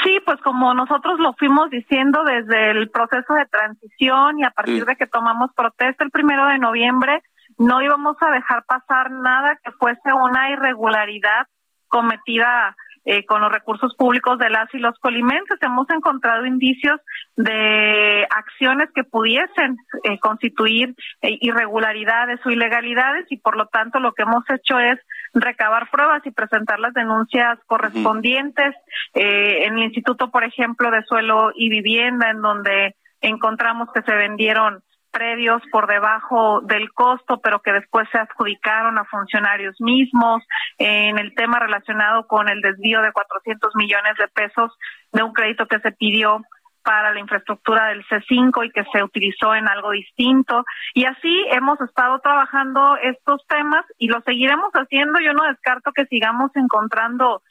[0.02, 4.80] Sí, pues como nosotros lo fuimos diciendo desde el proceso de transición y a partir
[4.80, 4.84] Sí.
[4.86, 7.22] de que tomamos protesta el primero de noviembre,
[7.56, 11.46] no íbamos a dejar pasar nada que fuese una irregularidad
[11.94, 15.58] cometida eh, con los recursos públicos de las y los colimenses.
[15.60, 17.00] Hemos encontrado indicios
[17.36, 24.12] de acciones que pudiesen eh, constituir eh, irregularidades o ilegalidades y por lo tanto lo
[24.12, 24.98] que hemos hecho es
[25.34, 28.74] recabar pruebas y presentar las denuncias correspondientes
[29.14, 34.14] eh, en el Instituto, por ejemplo, de Suelo y Vivienda, en donde encontramos que se
[34.16, 34.82] vendieron
[35.14, 40.42] predios por debajo del costo, pero que después se adjudicaron a funcionarios mismos,
[40.78, 44.76] en el tema relacionado con el desvío de 400 millones de pesos
[45.12, 46.42] de un crédito que se pidió
[46.82, 50.64] para la infraestructura del C5 y que se utilizó en algo distinto.
[50.92, 55.18] Y así hemos estado trabajando estos temas y lo seguiremos haciendo.
[55.20, 57.42] Yo no descarto que sigamos encontrando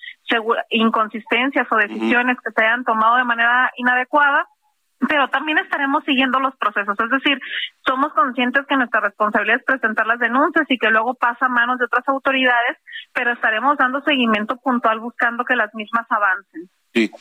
[0.70, 4.48] inconsistencias o decisiones que se hayan tomado de manera inadecuada,
[5.08, 6.96] pero también estaremos siguiendo los procesos.
[7.00, 7.40] Es decir,
[7.86, 11.80] somos conscientes que nuestra responsabilidad es presentar las denuncias y que luego pasa a manos
[11.80, 12.78] de otras autoridades,
[13.14, 16.70] pero estaremos dando seguimiento puntual buscando que las mismas avancen.
[16.94, 17.12] Sí.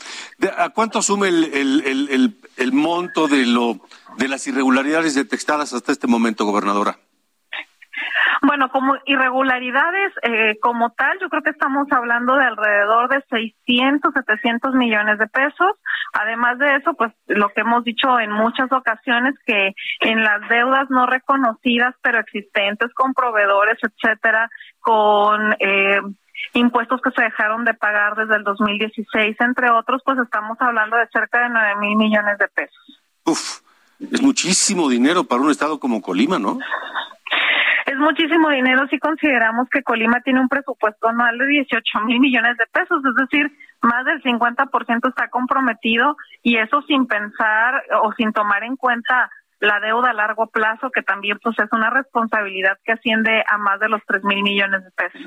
[0.59, 3.81] ¿A cuánto asume el, el, el, el, el monto de, lo,
[4.19, 6.99] de las irregularidades detectadas hasta este momento, gobernadora?
[8.45, 14.13] Bueno, como irregularidades eh, como tal, yo creo que estamos hablando de alrededor de 600,
[14.13, 15.71] 700 millones de pesos.
[16.13, 20.91] Además de eso, pues lo que hemos dicho en muchas ocasiones que en las deudas
[20.91, 24.51] no reconocidas pero existentes con proveedores, etcétera,
[24.81, 26.01] con eh,
[26.55, 31.07] impuestos que se dejaron de pagar desde el 2016, entre otros, pues estamos hablando de
[31.13, 33.03] cerca de 9 mil millones de pesos.
[33.25, 33.61] Uf,
[34.01, 36.59] es muchísimo dinero para un estado como Colima, ¿no?
[37.93, 42.57] Es muchísimo dinero si consideramos que Colima tiene un presupuesto anual de 18 mil millones
[42.57, 43.53] de pesos, es decir,
[43.83, 49.79] más del 50% está comprometido y eso sin pensar o sin tomar en cuenta la
[49.81, 53.91] deuda a largo plazo, que también pues es una responsabilidad que asciende a más de
[53.91, 55.21] los 3 mil millones de pesos.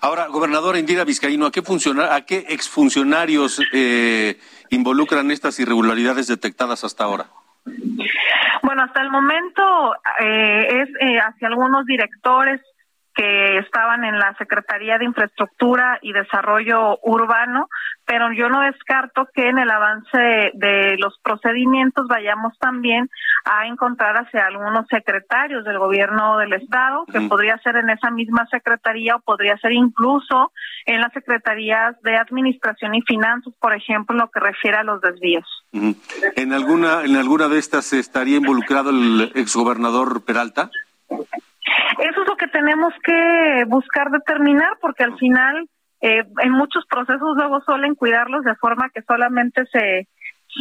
[0.00, 4.38] Ahora, gobernadora Indira Vizcaíno, ¿a qué, funciona, a qué exfuncionarios eh,
[4.70, 7.26] involucran estas irregularidades detectadas hasta ahora?
[8.62, 12.60] Bueno, hasta el momento eh, es eh, hacia algunos directores
[13.14, 17.68] que estaban en la Secretaría de Infraestructura y Desarrollo Urbano,
[18.06, 23.08] pero yo no descarto que en el avance de los procedimientos vayamos también
[23.44, 28.46] a encontrar hacia algunos secretarios del gobierno del estado, que podría ser en esa misma
[28.50, 30.52] secretaría o podría ser incluso
[30.86, 35.00] en las secretarías de Administración y Finanzas, por ejemplo, en lo que refiere a los
[35.00, 35.46] desvíos.
[35.72, 40.70] ¿En alguna en alguna de estas estaría involucrado el exgobernador Peralta?
[41.98, 45.68] Eso es lo que tenemos que buscar determinar, porque al final
[46.00, 50.08] eh, en muchos procesos luego suelen cuidarlos de forma que solamente se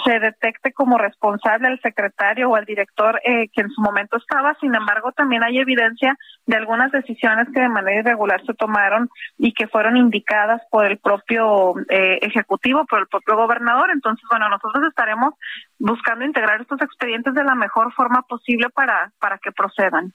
[0.06, 4.56] se detecte como responsable al secretario o al director eh, que en su momento estaba.
[4.60, 9.54] Sin embargo, también hay evidencia de algunas decisiones que de manera irregular se tomaron y
[9.54, 13.92] que fueron indicadas por el propio eh, ejecutivo, por el propio gobernador.
[13.92, 15.34] Entonces, bueno, nosotros estaremos
[15.78, 20.14] buscando integrar estos expedientes de la mejor forma posible para, para que procedan.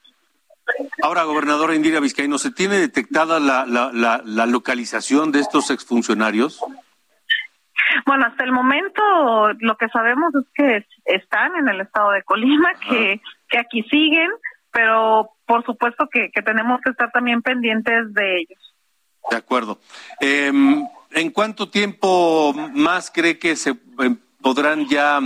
[1.01, 6.59] Ahora, gobernadora Indira Vizcaíno, ¿se tiene detectada la, la, la, localización de estos exfuncionarios?
[8.05, 9.01] Bueno, hasta el momento
[9.59, 14.29] lo que sabemos es que están en el estado de Colima, que, que aquí siguen,
[14.71, 18.75] pero por supuesto que, que, tenemos que estar también pendientes de ellos.
[19.29, 19.79] De acuerdo.
[20.19, 25.19] Em, ¿En cuánto tiempo más cree que se em, podrán ya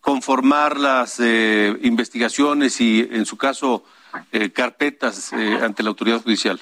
[0.00, 3.84] conformar las eh, investigaciones y, en su caso,
[4.32, 6.60] eh, carpetas eh, ante la autoridad judicial?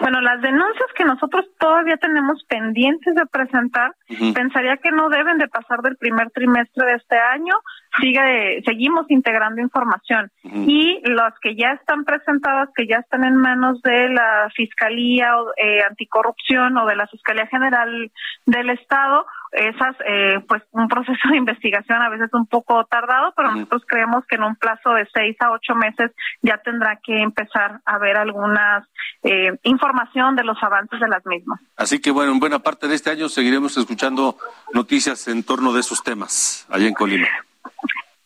[0.00, 3.94] Bueno, las denuncias que nosotros todavía tenemos pendientes de presentar,
[4.34, 7.54] pensaría que no deben de pasar del primer trimestre de este año.
[8.00, 13.82] Sigue, seguimos integrando información y las que ya están presentadas, que ya están en manos
[13.82, 18.10] de la Fiscalía eh, Anticorrupción o de la Fiscalía General
[18.46, 23.50] del Estado, esas, eh, pues un proceso de investigación a veces un poco tardado, pero
[23.50, 27.80] nosotros creemos que en un plazo de seis a ocho meses ya tendrá que empezar
[27.84, 28.86] a ver algunas
[29.22, 31.60] eh, información de los avances de las mismas.
[31.76, 34.36] Así que bueno, en buena parte de este año seguiremos escuchando
[34.72, 37.28] noticias en torno de esos temas allá en Colima.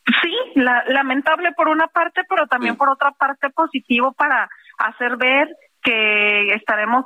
[0.07, 5.49] Sí, lamentable por una parte, pero también por otra parte positivo para hacer ver
[5.85, 7.05] que estaremos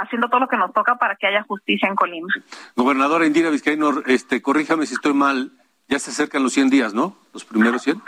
[0.00, 2.28] haciendo todo lo que nos toca para que haya justicia en Colima.
[2.74, 5.52] Gobernadora Indira Vizcaíno, este, corríjame si estoy mal,
[5.88, 7.16] ya se acercan los 100 días, ¿no?
[7.34, 8.02] Los primeros 100.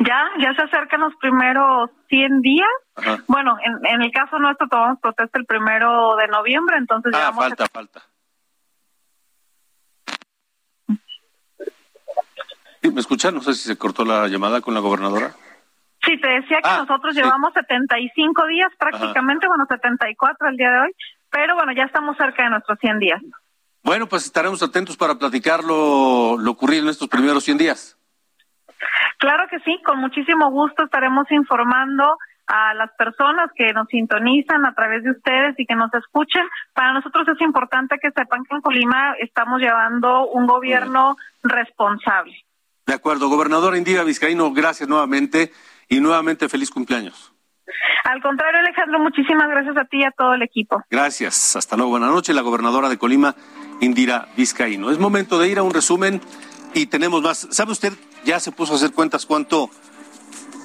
[0.00, 2.68] Ya, ya se acercan los primeros 100 días.
[3.28, 7.66] Bueno, en, en, el caso nuestro tomamos protesta el primero de noviembre, entonces ah, falta,
[7.72, 8.02] falta.
[12.82, 13.34] ¿Me escuchan?
[13.34, 15.34] No sé si se cortó la llamada con la gobernadora.
[16.06, 20.80] Sí, te decía que ah, nosotros llevamos 75 días prácticamente, bueno, 74 el día de
[20.80, 20.92] hoy,
[21.30, 23.22] pero bueno, ya estamos cerca de nuestros 100 días.
[23.82, 27.98] Bueno, pues estaremos atentos para platicar lo, lo ocurrido en estos primeros 100 días.
[29.18, 32.16] Claro que sí, con muchísimo gusto estaremos informando
[32.46, 36.44] a las personas que nos sintonizan a través de ustedes y que nos escuchen.
[36.72, 42.44] Para nosotros es importante que sepan que en Colima estamos llevando un gobierno responsable.
[42.86, 45.50] De acuerdo, gobernador Indira Vizcaíno, gracias nuevamente
[45.88, 47.32] y nuevamente feliz cumpleaños.
[48.04, 50.82] Al contrario, Alejandro, muchísimas gracias a ti y a todo el equipo.
[50.90, 51.56] Gracias.
[51.56, 51.90] Hasta luego.
[51.90, 52.34] Buenas noches.
[52.36, 53.34] La gobernadora de Colima,
[53.80, 54.90] Indira Vizcaíno.
[54.90, 56.20] Es momento de ir a un resumen
[56.72, 57.48] y tenemos más.
[57.50, 57.92] ¿Sabe usted?
[58.24, 59.70] Ya se puso a hacer cuentas cuánto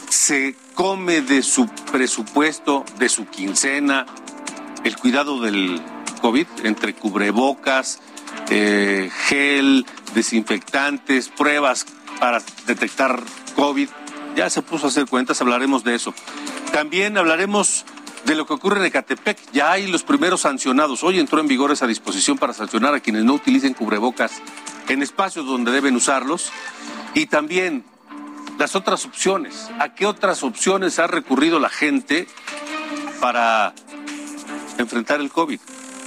[0.10, 4.06] se come de su presupuesto, de su quincena,
[4.84, 5.82] el cuidado del
[6.22, 8.02] COVID, entre cubrebocas,
[8.50, 11.86] eh, gel, desinfectantes, pruebas
[12.20, 13.20] para detectar
[13.56, 13.90] COVID
[14.36, 16.14] ya se puso a hacer cuentas, hablaremos de eso.
[16.72, 17.86] También hablaremos
[18.26, 19.38] de lo que ocurre en Ecatepec.
[19.52, 21.04] Ya hay los primeros sancionados.
[21.04, 24.42] Hoy entró en vigor esa disposición para sancionar a quienes no utilicen cubrebocas
[24.88, 26.52] en espacios donde deben usarlos.
[27.14, 27.84] Y también
[28.58, 29.70] las otras opciones.
[29.80, 32.28] ¿A qué otras opciones ha recurrido la gente
[33.20, 33.74] para
[34.78, 35.60] enfrentar el COVID?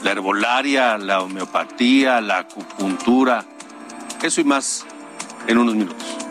[0.03, 3.45] La herbolaria, la homeopatía, la acupuntura.
[4.23, 4.87] Eso y más
[5.47, 6.24] en unos minutos.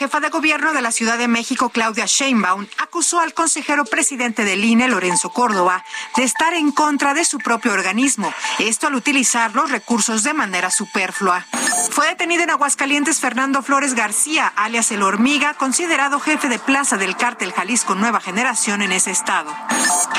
[0.00, 4.64] Jefa de gobierno de la Ciudad de México, Claudia Sheinbaum, acusó al consejero presidente del
[4.64, 5.84] INE, Lorenzo Córdoba,
[6.16, 10.70] de estar en contra de su propio organismo, esto al utilizar los recursos de manera
[10.70, 11.44] superflua.
[11.90, 17.18] Fue detenido en Aguascalientes Fernando Flores García, alias El Hormiga, considerado jefe de plaza del
[17.18, 19.54] cártel Jalisco Nueva Generación en ese estado.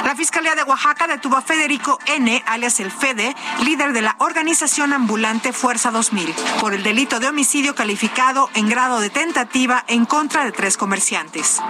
[0.03, 4.93] La Fiscalía de Oaxaca detuvo a Federico N., alias El Fede, líder de la organización
[4.93, 10.43] ambulante Fuerza 2000, por el delito de homicidio calificado en grado de tentativa en contra
[10.43, 11.61] de tres comerciantes.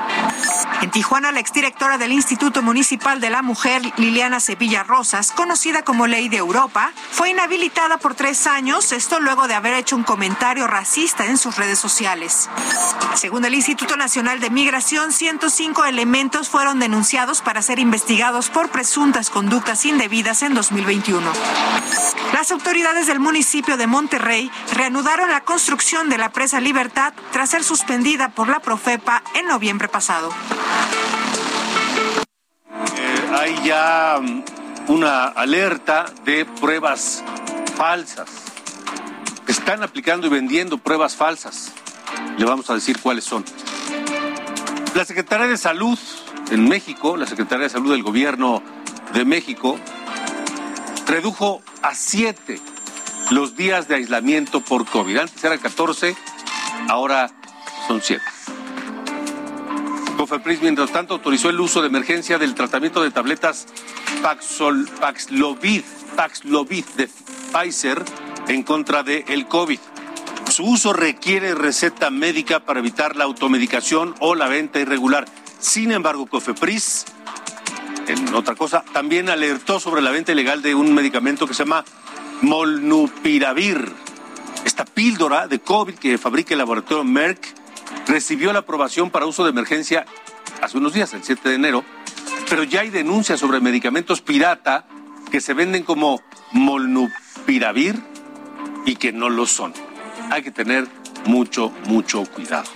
[0.81, 6.07] En Tijuana, la exdirectora del Instituto Municipal de la Mujer, Liliana Sevilla Rosas, conocida como
[6.07, 10.65] Ley de Europa, fue inhabilitada por tres años, esto luego de haber hecho un comentario
[10.65, 12.49] racista en sus redes sociales.
[13.13, 19.29] Según el Instituto Nacional de Migración, 105 elementos fueron denunciados para ser investigados por presuntas
[19.29, 21.31] conductas indebidas en 2021.
[22.33, 27.63] Las autoridades del municipio de Monterrey reanudaron la construcción de la presa Libertad tras ser
[27.63, 27.90] suspendida
[28.33, 30.29] por la Profepa en noviembre pasado.
[32.95, 34.43] Eh, hay ya mm,
[34.87, 37.21] una alerta de pruebas
[37.75, 38.29] falsas.
[39.45, 41.73] Están aplicando y vendiendo pruebas falsas.
[42.37, 43.43] Le vamos a decir cuáles son.
[44.95, 45.99] La Secretaría de Salud
[46.49, 48.63] en México, la Secretaría de Salud del Gobierno
[49.13, 49.77] de México,
[51.07, 52.61] redujo a siete
[53.31, 55.17] los días de aislamiento por COVID.
[55.17, 56.15] Antes eran 14,
[56.87, 57.29] ahora
[57.87, 58.23] son siete.
[60.17, 63.67] Cofepris, mientras tanto, autorizó el uso de emergencia del tratamiento de tabletas
[64.21, 65.81] Paxol, Paxlovid,
[66.15, 67.09] Paxlovid de
[67.51, 68.03] Pfizer
[68.47, 69.79] en contra del el COVID.
[70.49, 75.25] Su uso requiere receta médica para evitar la automedicación o la venta irregular.
[75.59, 77.05] Sin embargo, Cofepris,
[78.07, 81.83] en otra cosa, también alertó sobre la venta ilegal de un medicamento que se llama
[82.41, 83.91] Molnupiravir.
[84.65, 87.60] Esta píldora de COVID que fabrica el laboratorio Merck
[88.11, 90.05] recibió la aprobación para uso de emergencia
[90.61, 91.85] hace unos días, el 7 de enero,
[92.49, 94.85] pero ya hay denuncias sobre medicamentos pirata
[95.31, 98.03] que se venden como Molnupiravir
[98.85, 99.73] y que no lo son.
[100.29, 100.89] Hay que tener
[101.25, 102.69] mucho, mucho cuidado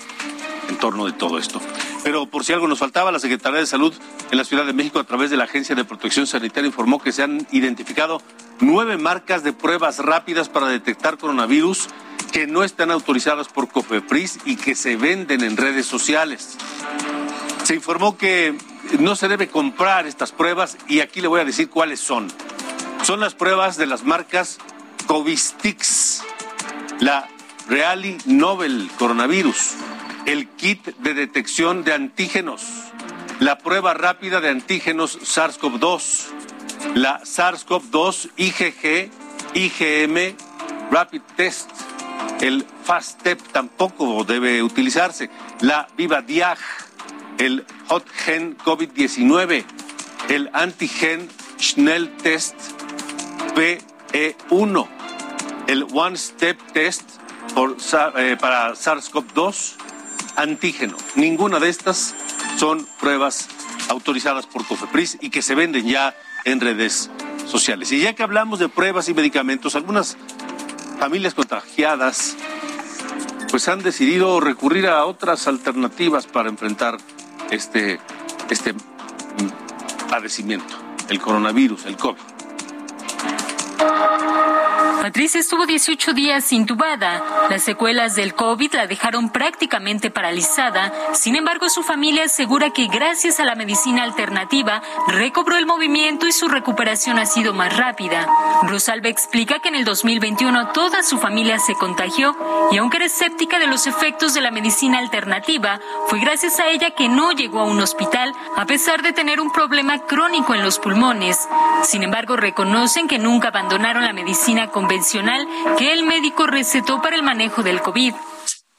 [0.69, 1.59] en torno de todo esto.
[2.05, 3.91] Pero por si algo nos faltaba, la Secretaría de Salud
[4.29, 7.11] en la Ciudad de México, a través de la Agencia de Protección Sanitaria, informó que
[7.11, 8.21] se han identificado
[8.59, 11.87] nueve marcas de pruebas rápidas para detectar coronavirus
[12.31, 16.59] que no están autorizadas por COFEPRIS y que se venden en redes sociales.
[17.63, 18.55] Se informó que
[18.99, 22.27] no se debe comprar estas pruebas y aquí le voy a decir cuáles son.
[23.01, 24.59] Son las pruebas de las marcas
[25.07, 26.21] Covistix,
[26.99, 27.27] la
[27.67, 29.71] Reali Novel Coronavirus,
[30.25, 32.63] el kit de detección de antígenos,
[33.39, 36.27] la prueba rápida de antígenos SARS-CoV-2,
[36.95, 39.11] la SARS-CoV-2 IgG,
[39.53, 40.35] IgM
[40.91, 41.69] Rapid Test,
[42.41, 45.29] el FASTEP tampoco debe utilizarse,
[45.61, 46.57] la VivaDiag,
[47.37, 49.63] el HotGen COVID-19,
[50.29, 52.55] el antigen Schnell Test
[53.55, 54.87] PE1,
[55.67, 57.03] el One Step Test
[57.53, 57.77] por,
[58.17, 59.84] eh, para SARS-CoV-2,
[60.35, 60.97] antígeno.
[61.15, 62.15] Ninguna de estas
[62.57, 63.47] son pruebas
[63.89, 66.15] autorizadas por COFEPRIS y que se venden ya
[66.45, 67.09] en redes
[67.45, 67.91] sociales.
[67.91, 70.17] Y ya que hablamos de pruebas y medicamentos, algunas
[70.99, 72.35] familias contagiadas
[73.49, 76.97] pues han decidido recurrir a otras alternativas para enfrentar
[77.51, 77.99] este,
[78.49, 78.73] este
[80.09, 80.75] padecimiento,
[81.09, 82.34] el coronavirus, el COVID.
[85.05, 87.23] Patricia estuvo 18 días intubada.
[87.51, 90.91] Las secuelas del COVID la dejaron prácticamente paralizada.
[91.13, 96.31] Sin embargo, su familia asegura que gracias a la medicina alternativa recobró el movimiento y
[96.31, 98.27] su recuperación ha sido más rápida.
[98.63, 102.35] Rosalba explica que en el 2021 toda su familia se contagió
[102.71, 106.91] y aunque era escéptica de los efectos de la medicina alternativa, fue gracias a ella
[106.91, 110.79] que no llegó a un hospital a pesar de tener un problema crónico en los
[110.79, 111.47] pulmones.
[111.83, 117.23] Sin embargo, reconocen que nunca abandonaron la medicina convencional que el médico recetó para el
[117.23, 118.13] manejo del COVID.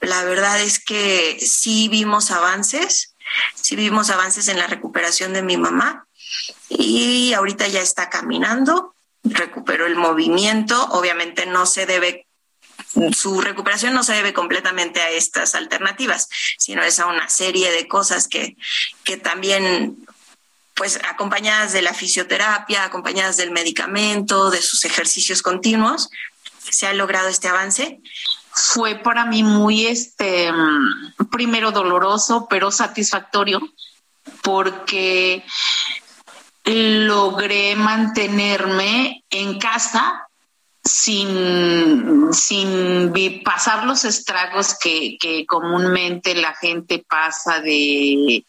[0.01, 3.17] La verdad es que sí vimos avances,
[3.55, 6.07] sí vimos avances en la recuperación de mi mamá
[6.69, 12.23] y ahorita ya está caminando, recuperó el movimiento, obviamente no se debe
[13.13, 16.29] su recuperación no se debe completamente a estas alternativas,
[16.59, 18.57] sino es a una serie de cosas que,
[19.03, 20.07] que también
[20.77, 26.11] pues acompañadas de la fisioterapia, acompañadas del medicamento, de sus ejercicios continuos,
[26.59, 28.01] se ha logrado este avance.
[28.53, 30.53] Fue para mí muy, este,
[31.31, 33.61] primero doloroso, pero satisfactorio,
[34.43, 35.45] porque
[36.65, 40.27] logré mantenerme en casa
[40.85, 43.13] sin, sin
[43.45, 45.17] pasar los estragos que,
[45.49, 48.45] comúnmente la gente pasa de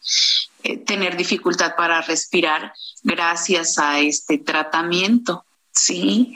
[0.62, 5.44] eh, tener dificultad para respirar gracias a este tratamiento.
[5.70, 6.34] Sí,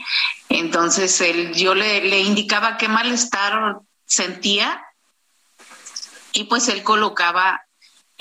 [0.49, 4.85] entonces él, yo le, le indicaba qué malestar sentía
[6.33, 7.63] y pues él colocaba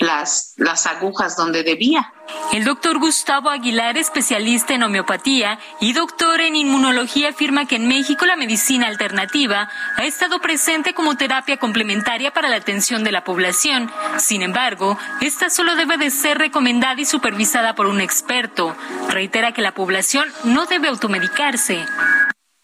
[0.02, 2.12] las, las agujas donde debía.
[2.52, 8.26] El doctor Gustavo Aguilar, especialista en homeopatía y doctor en inmunología, afirma que en México
[8.26, 13.90] la medicina alternativa ha estado presente como terapia complementaria para la atención de la población.
[14.18, 18.76] Sin embargo, esta solo debe de ser recomendada y supervisada por un experto.
[19.08, 21.84] Reitera que la población no debe automedicarse.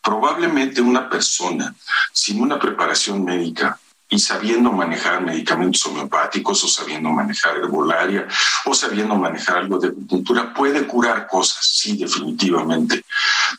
[0.02, 1.74] Probablemente una persona
[2.12, 3.78] sin una preparación médica
[4.08, 8.26] y sabiendo manejar medicamentos homeopáticos o sabiendo manejar herbolaria
[8.64, 13.04] o sabiendo manejar algo de acupuntura puede curar cosas, sí, definitivamente,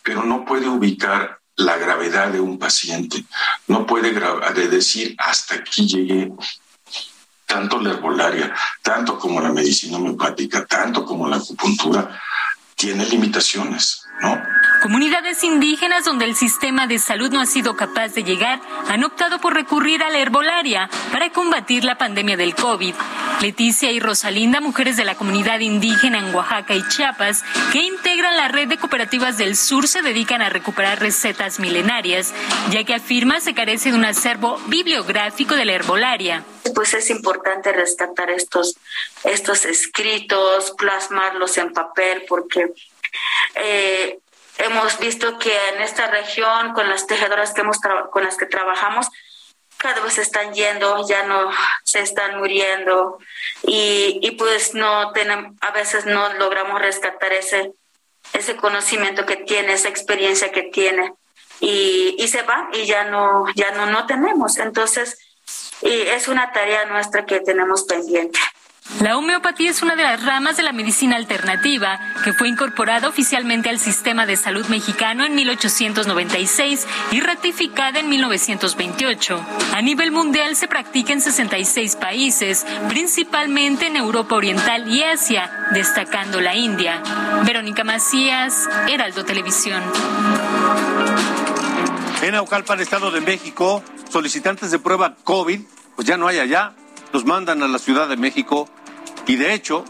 [0.03, 3.23] pero no puede ubicar la gravedad de un paciente,
[3.67, 4.13] no puede
[4.69, 6.31] decir hasta aquí llegué
[7.45, 12.21] tanto la herbolaria, tanto como la medicina homeopática, tanto como la acupuntura,
[12.75, 14.39] tiene limitaciones, ¿no?
[14.81, 19.39] Comunidades indígenas donde el sistema de salud no ha sido capaz de llegar han optado
[19.39, 22.95] por recurrir a la herbolaria para combatir la pandemia del COVID.
[23.41, 28.47] Leticia y Rosalinda, mujeres de la comunidad indígena en Oaxaca y Chiapas, que integran la
[28.47, 32.33] red de cooperativas del sur, se dedican a recuperar recetas milenarias,
[32.71, 36.45] ya que afirma se carece de un acervo bibliográfico de la herbolaria.
[36.73, 38.77] Pues es importante rescatar estos,
[39.25, 42.71] estos escritos, plasmarlos en papel, porque
[43.55, 44.19] eh,
[44.59, 47.79] hemos visto que en esta región, con las tejedoras que hemos
[48.11, 49.07] con las que trabajamos,
[49.77, 51.49] cada vez están yendo, ya no
[51.83, 53.17] se están muriendo
[53.63, 57.71] y, y pues no tenemos, a veces no logramos rescatar ese,
[58.33, 61.13] ese conocimiento que tiene, esa experiencia que tiene
[61.61, 64.57] y, y se va y ya no, ya no, no tenemos.
[64.57, 65.17] Entonces,
[65.81, 68.39] y es una tarea nuestra que tenemos pendiente.
[68.97, 73.69] La homeopatía es una de las ramas de la medicina alternativa que fue incorporada oficialmente
[73.69, 79.45] al sistema de salud mexicano en 1896 y ratificada en 1928.
[79.73, 86.41] A nivel mundial se practica en 66 países, principalmente en Europa Oriental y Asia, destacando
[86.41, 87.01] la India.
[87.45, 89.81] Verónica Macías, Heraldo Televisión.
[92.21, 95.61] En Aucalpan, Estado de México, solicitantes de prueba COVID,
[95.95, 96.73] pues ya no hay allá,
[97.13, 98.67] los mandan a la Ciudad de México
[99.29, 99.85] y de hecho,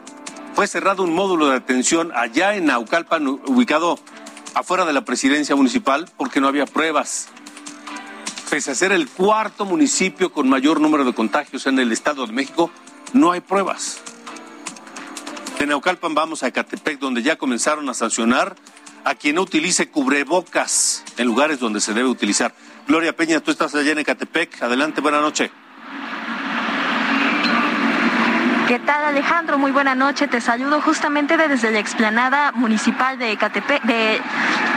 [0.54, 3.98] fue cerrado un módulo de atención allá en Naucalpan, ubicado
[4.54, 7.30] afuera de la presidencia municipal, porque no había pruebas.
[8.50, 12.34] Pese a ser el cuarto municipio con mayor número de contagios en el Estado de
[12.34, 12.70] México,
[13.14, 14.02] no hay pruebas.
[15.58, 18.58] De Naucalpan vamos a Ecatepec, donde ya comenzaron a sancionar
[19.06, 22.54] a quien no utilice cubrebocas en lugares donde se debe utilizar.
[22.90, 24.62] Gloria Peña, tú estás allá en Ecatepec.
[24.64, 25.50] Adelante, buena noche.
[28.70, 29.58] ¿Qué tal Alejandro?
[29.58, 30.28] Muy buena noche.
[30.28, 34.22] Te saludo justamente desde la explanada municipal de Ecatepec, de,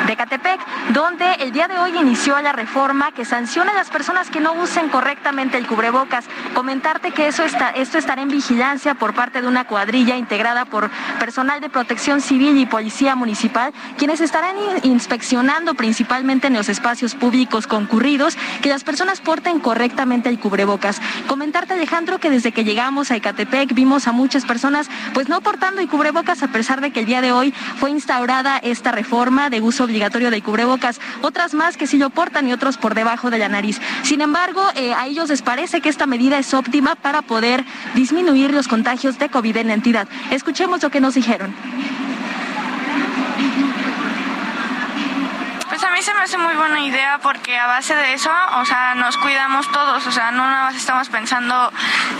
[0.08, 0.58] Ecatepec,
[0.94, 4.54] donde el día de hoy inició la reforma que sanciona a las personas que no
[4.54, 6.24] usen correctamente el cubrebocas.
[6.54, 10.88] Comentarte que eso está, esto estará en vigilancia por parte de una cuadrilla integrada por
[11.18, 17.66] personal de protección civil y policía municipal, quienes estarán inspeccionando principalmente en los espacios públicos
[17.66, 20.98] concurridos que las personas porten correctamente el cubrebocas.
[21.28, 25.82] Comentarte Alejandro que desde que llegamos a Ecatepec vimos a muchas personas pues no portando
[25.82, 29.60] y cubrebocas a pesar de que el día de hoy fue instaurada esta reforma de
[29.60, 31.00] uso obligatorio de cubrebocas.
[31.20, 33.80] Otras más que sí lo portan y otros por debajo de la nariz.
[34.04, 37.64] Sin embargo, eh, a ellos les parece que esta medida es óptima para poder
[37.96, 40.06] disminuir los contagios de COVID en la entidad.
[40.30, 41.52] Escuchemos lo que nos dijeron.
[45.68, 48.64] Pues a mí se me hace muy buena idea porque a base de eso, o
[48.64, 51.72] sea, nos cuidamos todos, o sea, no nada más estamos pensando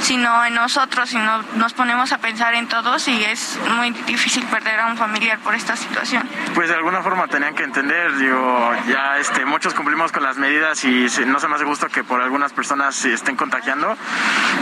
[0.03, 4.79] sino en nosotros, sino nos ponemos a pensar en todos y es muy difícil perder
[4.79, 6.29] a un familiar por esta situación.
[6.55, 10.85] Pues de alguna forma tenían que entender, digo, ya este, muchos cumplimos con las medidas
[10.85, 13.97] y no se me hace gusto que por algunas personas se estén contagiando,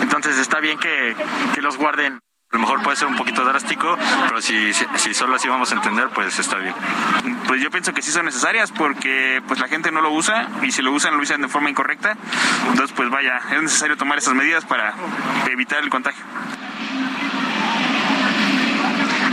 [0.00, 1.14] entonces está bien que,
[1.54, 2.20] que los guarden.
[2.52, 3.96] A lo mejor puede ser un poquito drástico,
[4.26, 6.74] pero si, si, solo así vamos a entender, pues está bien.
[7.46, 10.72] Pues yo pienso que sí son necesarias porque pues la gente no lo usa y
[10.72, 12.16] si lo usan lo usan de forma incorrecta.
[12.68, 14.94] Entonces pues vaya, es necesario tomar esas medidas para
[15.48, 16.24] evitar el contagio.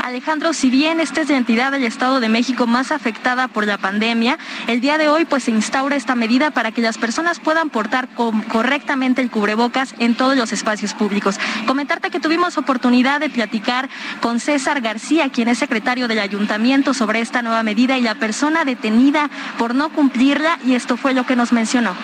[0.08, 3.78] Alejandro, si bien esta es la entidad del Estado de México más afectada por la
[3.78, 4.38] pandemia,
[4.68, 8.08] el día de hoy pues se instaura esta medida para que las personas puedan portar
[8.16, 11.38] correctamente el cubrebocas en todos los espacios públicos.
[11.66, 13.90] Comentarte que tuvimos oportunidad de platicar
[14.22, 18.64] con César García, quien es secretario del ayuntamiento, sobre esta nueva medida y la persona
[18.64, 21.98] detenida por no cumplirla y esto fue lo que nos mencionó.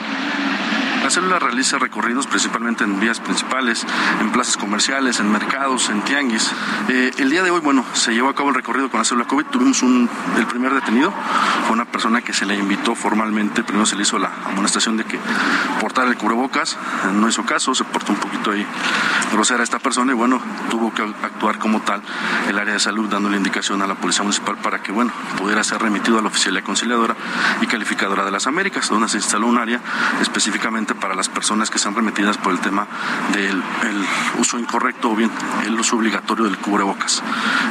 [1.03, 3.85] La célula realiza recorridos principalmente en vías principales,
[4.21, 6.49] en plazas comerciales, en mercados, en tianguis.
[6.87, 9.27] Eh, el día de hoy, bueno, se llevó a cabo el recorrido con la célula
[9.27, 9.47] COVID.
[9.47, 11.13] Tuvimos un, el primer detenido,
[11.65, 15.03] fue una persona que se le invitó formalmente, primero se le hizo la amonestación de
[15.03, 15.19] que
[15.81, 16.77] portara el cubrebocas,
[17.13, 18.65] no hizo caso, se portó un poquito ahí
[19.33, 20.39] grosera esta persona y bueno,
[20.69, 22.01] tuvo que actuar como tal
[22.47, 25.81] el área de salud dándole indicación a la Policía Municipal para que, bueno, pudiera ser
[25.81, 27.13] remitido a la Oficialía Conciliadora
[27.59, 29.81] y Calificadora de las Américas, donde se instaló un área
[30.21, 32.87] específicamente para las personas que sean remitidas por el tema
[33.33, 33.61] del
[34.39, 35.31] uso incorrecto o bien
[35.65, 37.23] el uso obligatorio del cubrebocas.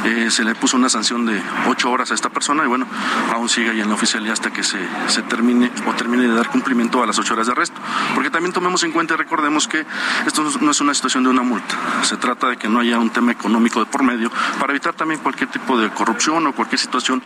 [0.05, 2.87] Eh, se le puso una sanción de ocho horas a esta persona y bueno,
[3.33, 6.49] aún sigue ahí en la oficialía hasta que se, se termine o termine de dar
[6.49, 7.79] cumplimiento a las ocho horas de arresto.
[8.13, 9.85] Porque también tomemos en cuenta y recordemos que
[10.25, 11.75] esto no es una situación de una multa.
[12.03, 15.19] Se trata de que no haya un tema económico de por medio para evitar también
[15.19, 17.23] cualquier tipo de corrupción o cualquier situación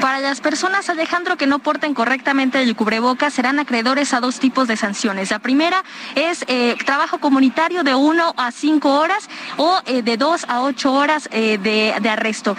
[0.00, 4.68] para las personas, Alejandro, que no porten correctamente el cubrebocas, serán acreedores a dos tipos
[4.68, 5.30] de sanciones.
[5.30, 5.82] La primera
[6.14, 10.92] es eh, trabajo comunitario de uno a cinco horas o eh, de dos a ocho
[10.92, 12.56] horas eh, de, arresto.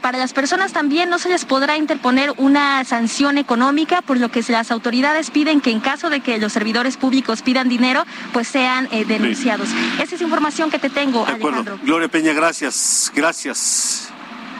[0.00, 4.42] para las personas también no se les podrá interponer una sanción económica, por lo que
[4.48, 8.88] las autoridades piden que en caso de que los servidores públicos pidan dinero, pues sean
[9.06, 9.68] denunciados.
[10.02, 11.78] Esa es información que te tengo, Alejandro.
[11.82, 13.12] Gloria Peña, gracias.
[13.14, 14.08] Gracias.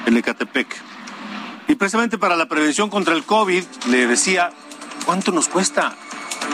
[0.07, 0.98] En Ecatepec.
[1.69, 4.51] Y precisamente para la prevención contra el COVID, le decía,
[5.05, 5.95] ¿cuánto nos cuesta?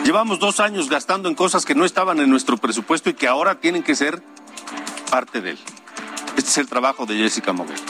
[0.04, 3.60] Llevamos dos años gastando en cosas que no estaban en nuestro presupuesto y que ahora
[3.60, 4.22] tienen que ser
[5.10, 5.58] parte de él.
[6.36, 7.80] Este es el trabajo de Jessica Moguel.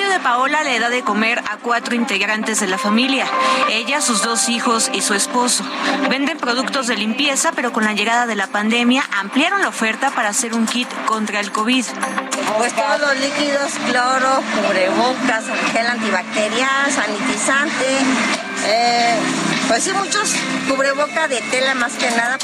[0.00, 3.26] de Paola le da de comer a cuatro integrantes de la familia,
[3.70, 5.64] ella, sus dos hijos y su esposo.
[6.08, 10.30] Venden productos de limpieza, pero con la llegada de la pandemia ampliaron la oferta para
[10.30, 11.84] hacer un kit contra el COVID.
[12.58, 17.86] Pues todos los líquidos, cloro, cubrebocas, gel antibacterial, sanitizante,
[18.66, 19.18] eh,
[19.72, 20.34] pues sí, muchos
[20.68, 22.36] cubreboca de tela más que nada.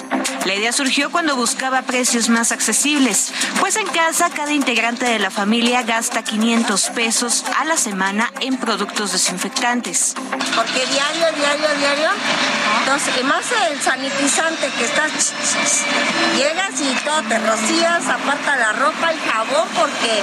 [0.46, 5.30] La idea surgió cuando buscaba precios más accesibles, pues en casa cada integrante de la
[5.30, 10.14] familia gasta 500 pesos a la semana en productos desinfectantes.
[10.16, 12.08] Porque diario, diario, diario,
[12.80, 15.06] entonces, y más el sanitizante que está,
[16.34, 20.22] llegas y todo te rocías, aparta la ropa, el jabón, porque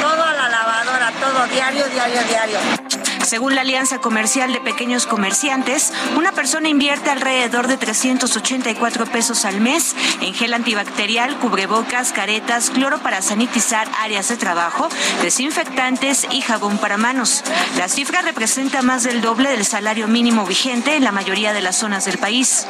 [0.00, 2.97] todo a la lavadora, todo diario, diario, diario.
[3.28, 9.60] Según la Alianza Comercial de Pequeños Comerciantes, una persona invierte alrededor de 384 pesos al
[9.60, 14.88] mes en gel antibacterial, cubrebocas, caretas, cloro para sanitizar áreas de trabajo,
[15.20, 17.44] desinfectantes y jabón para manos.
[17.76, 21.76] La cifra representa más del doble del salario mínimo vigente en la mayoría de las
[21.76, 22.66] zonas del país.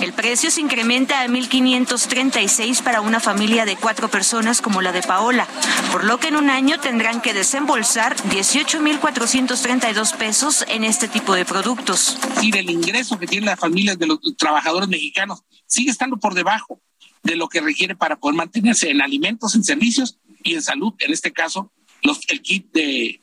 [0.00, 5.02] El precio se incrementa a 1.536 para una familia de cuatro personas como la de
[5.02, 5.46] Paola,
[5.92, 11.34] por lo que en un año tendrán que desembolsar 18.400 232 pesos en este tipo
[11.34, 12.18] de productos.
[12.40, 16.80] Y del ingreso que tienen las familias de los trabajadores mexicanos sigue estando por debajo
[17.22, 20.94] de lo que requiere para poder mantenerse en alimentos, en servicios y en salud.
[21.00, 21.72] En este caso,
[22.02, 23.20] los, el kit de,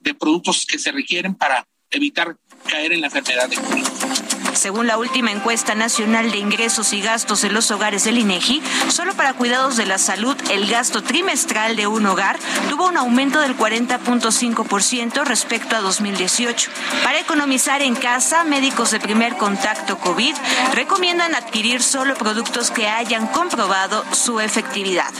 [0.00, 2.36] de productos que se requieren para evitar
[2.68, 4.31] caer en la enfermedad de COVID.
[4.54, 9.14] Según la última encuesta nacional de ingresos y gastos en los hogares del INEGI, solo
[9.14, 12.38] para cuidados de la salud el gasto trimestral de un hogar
[12.68, 16.70] tuvo un aumento del 40.5% respecto a 2018.
[17.02, 20.34] Para economizar en casa, médicos de primer contacto COVID
[20.74, 25.12] recomiendan adquirir solo productos que hayan comprobado su efectividad.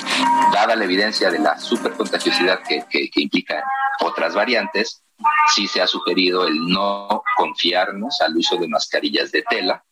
[0.52, 3.62] Dada la evidencia de la supercontagiosidad que, que, implica
[4.00, 5.02] otras variantes,
[5.54, 9.84] sí se ha sugerido el no confiarnos al uso de mascarillas de tela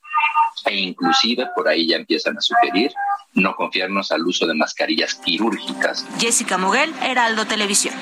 [0.66, 2.92] e inclusive por ahí ya empiezan a sugerir
[3.34, 6.06] no confiarnos al uso de mascarillas quirúrgicas.
[6.18, 7.94] Jessica Moguel, Heraldo Televisión.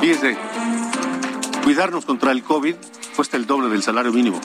[0.00, 0.36] Fíjese,
[1.62, 2.74] cuidarnos contra el COVID
[3.14, 4.40] cuesta el doble del salario mínimo.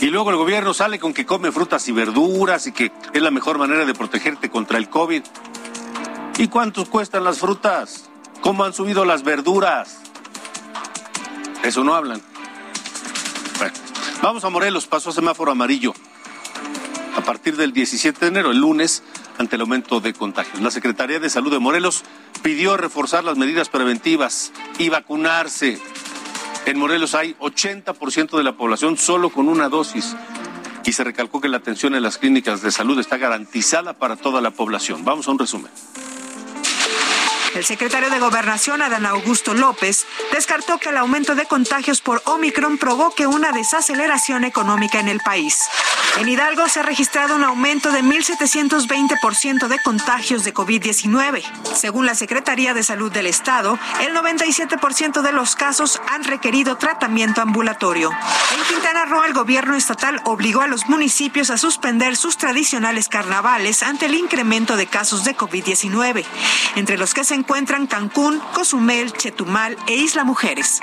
[0.00, 3.30] Y luego el gobierno sale con que come frutas y verduras y que es la
[3.30, 5.22] mejor manera de protegerte contra el COVID.
[6.40, 8.08] ¿Y cuánto cuestan las frutas?
[8.40, 9.98] ¿Cómo han subido las verduras?
[11.62, 12.22] Eso no hablan.
[13.58, 13.74] Bueno,
[14.22, 15.92] vamos a Morelos, paso a semáforo amarillo.
[17.14, 19.02] A partir del 17 de enero, el lunes,
[19.36, 20.62] ante el aumento de contagios.
[20.62, 22.04] La Secretaría de Salud de Morelos
[22.40, 25.78] pidió reforzar las medidas preventivas y vacunarse.
[26.64, 30.16] En Morelos hay 80% de la población solo con una dosis.
[30.86, 34.40] y se recalcó que la atención en las clínicas de salud está garantizada para toda
[34.40, 35.04] la población.
[35.04, 35.70] Vamos a un resumen.
[37.54, 42.78] El secretario de Gobernación, Adán Augusto López, descartó que el aumento de contagios por Omicron
[42.78, 45.58] provoque una desaceleración económica en el país.
[46.18, 51.42] En Hidalgo se ha registrado un aumento de 1.720% de contagios de COVID-19.
[51.74, 57.40] Según la Secretaría de Salud del Estado, el 97% de los casos han requerido tratamiento
[57.40, 58.10] ambulatorio.
[58.10, 63.82] En Quintana Roo, el gobierno estatal obligó a los municipios a suspender sus tradicionales carnavales
[63.82, 66.24] ante el incremento de casos de COVID-19,
[66.76, 70.80] entre los que se encuentran Cancún, Cozumel, Chetumal e Isla Mujeres.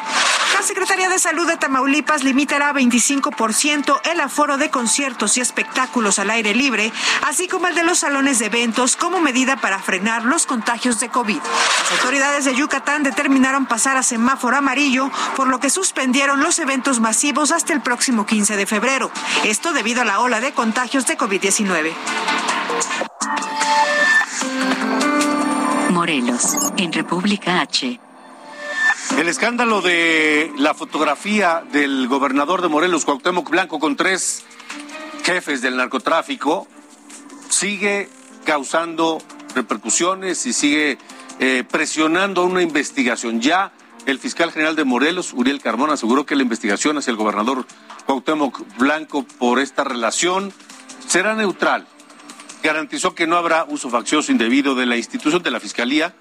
[0.56, 6.18] La Secretaría de Salud de Tamaulipas limitará a 25% el aforo de conciertos y espectáculos
[6.18, 6.92] al aire libre,
[7.28, 11.10] así como el de los salones de eventos como medida para frenar los contagios de
[11.10, 11.38] COVID.
[11.38, 17.00] Las autoridades de Yucatán determinaron pasar a semáforo amarillo, por lo que suspendieron los eventos
[17.00, 19.12] masivos hasta el próximo 15 de febrero.
[19.44, 21.94] Esto debido a la ola de contagios de COVID-19.
[26.08, 28.00] Morelos, en República H.
[29.18, 34.46] El escándalo de la fotografía del gobernador de Morelos, Cuauhtémoc Blanco, con tres
[35.26, 36.66] jefes del narcotráfico,
[37.50, 38.08] sigue
[38.46, 39.18] causando
[39.54, 40.98] repercusiones y sigue
[41.42, 43.42] eh, presionando una investigación.
[43.42, 43.74] Ya
[44.06, 47.66] el fiscal general de Morelos, Uriel Carmona, aseguró que la investigación hacia el gobernador
[48.06, 50.54] Cuauhtémoc Blanco por esta relación
[51.06, 51.86] será neutral.
[52.64, 56.16] Garantizó que no habrá uso faccioso indebido de la institución de la Fiscalía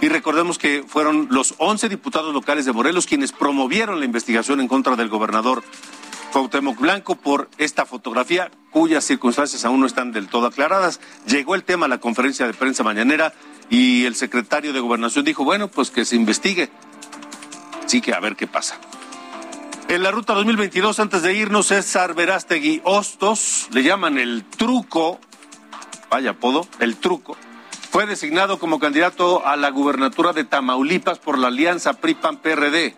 [0.00, 4.68] y recordemos que fueron los 11 diputados locales de Morelos quienes promovieron la investigación en
[4.68, 5.62] contra del gobernador
[6.32, 11.00] Cuauhtémoc Blanco por esta fotografía cuyas circunstancias aún no están del todo aclaradas.
[11.26, 13.34] Llegó el tema a la conferencia de prensa mañanera
[13.68, 16.70] y el secretario de Gobernación dijo, bueno, pues que se investigue.
[17.86, 18.78] Sí que a ver qué pasa.
[19.90, 25.18] En la ruta 2022, antes de irnos, César Verástegui Hostos, le llaman el truco,
[26.08, 27.36] vaya apodo, el truco,
[27.90, 32.94] fue designado como candidato a la gubernatura de Tamaulipas por la alianza PRI-PAN-PRD.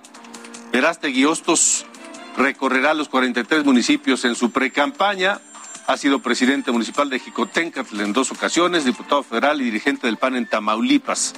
[0.70, 1.86] Verástegui Hostos
[2.36, 5.40] recorrerá los 43 municipios en su precampaña.
[5.86, 10.36] Ha sido presidente municipal de Jicotencatl en dos ocasiones, diputado federal y dirigente del PAN
[10.36, 11.32] en Tamaulipas.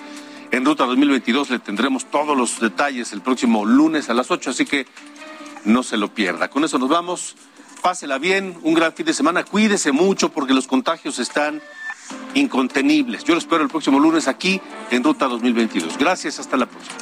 [0.51, 4.65] En Ruta 2022 le tendremos todos los detalles el próximo lunes a las 8, así
[4.65, 4.87] que
[5.65, 6.49] no se lo pierda.
[6.49, 7.37] Con eso nos vamos.
[7.83, 9.45] Pásela bien, un gran fin de semana.
[9.45, 11.61] Cuídese mucho porque los contagios están
[12.35, 13.25] incontenibles.
[13.25, 14.61] Yo lo espero el próximo lunes aquí
[14.91, 15.99] en Ruta 2022.
[15.99, 16.97] Gracias, hasta la próxima.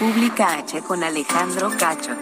[0.00, 2.16] República H con Alejandro Cacho.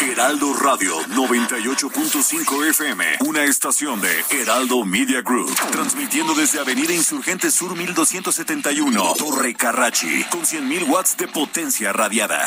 [0.00, 7.74] Heraldo Radio 98.5 FM, una estación de Heraldo Media Group, transmitiendo desde Avenida Insurgente Sur
[7.74, 12.44] 1271, Torre Carrachi, con 100.000 watts de potencia radiada.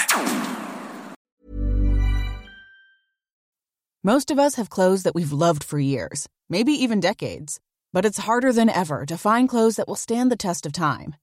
[4.02, 7.60] Most of us have clothes that we've loved for years, maybe even decades,
[7.92, 11.16] but it's harder than ever to find clothes that will stand the test of time.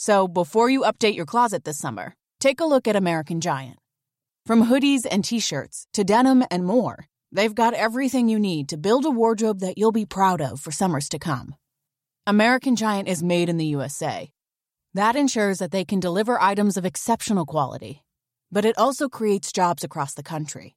[0.00, 3.78] So before you update your closet this summer, take a look at American Giant.
[4.46, 9.04] From hoodies and t-shirts to denim and more, they've got everything you need to build
[9.04, 11.56] a wardrobe that you'll be proud of for summers to come.
[12.28, 14.30] American Giant is made in the USA.
[14.94, 18.04] That ensures that they can deliver items of exceptional quality,
[18.52, 20.76] but it also creates jobs across the country.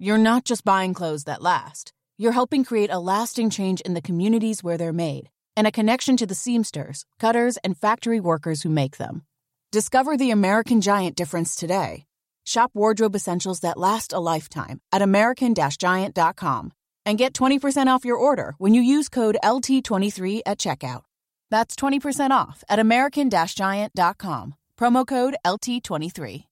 [0.00, 1.92] You're not just buying clothes that last.
[2.16, 6.16] You're helping create a lasting change in the communities where they're made and a connection
[6.16, 9.24] to the seamsters, cutters, and factory workers who make them.
[9.72, 12.06] Discover the American Giant difference today.
[12.46, 16.72] Shop wardrobe essentials that last a lifetime at American-Giant.com
[17.04, 21.02] and get 20% off your order when you use code LT23 at checkout.
[21.50, 24.54] That's 20% off at American-Giant.com.
[24.78, 26.44] Promo code LT23.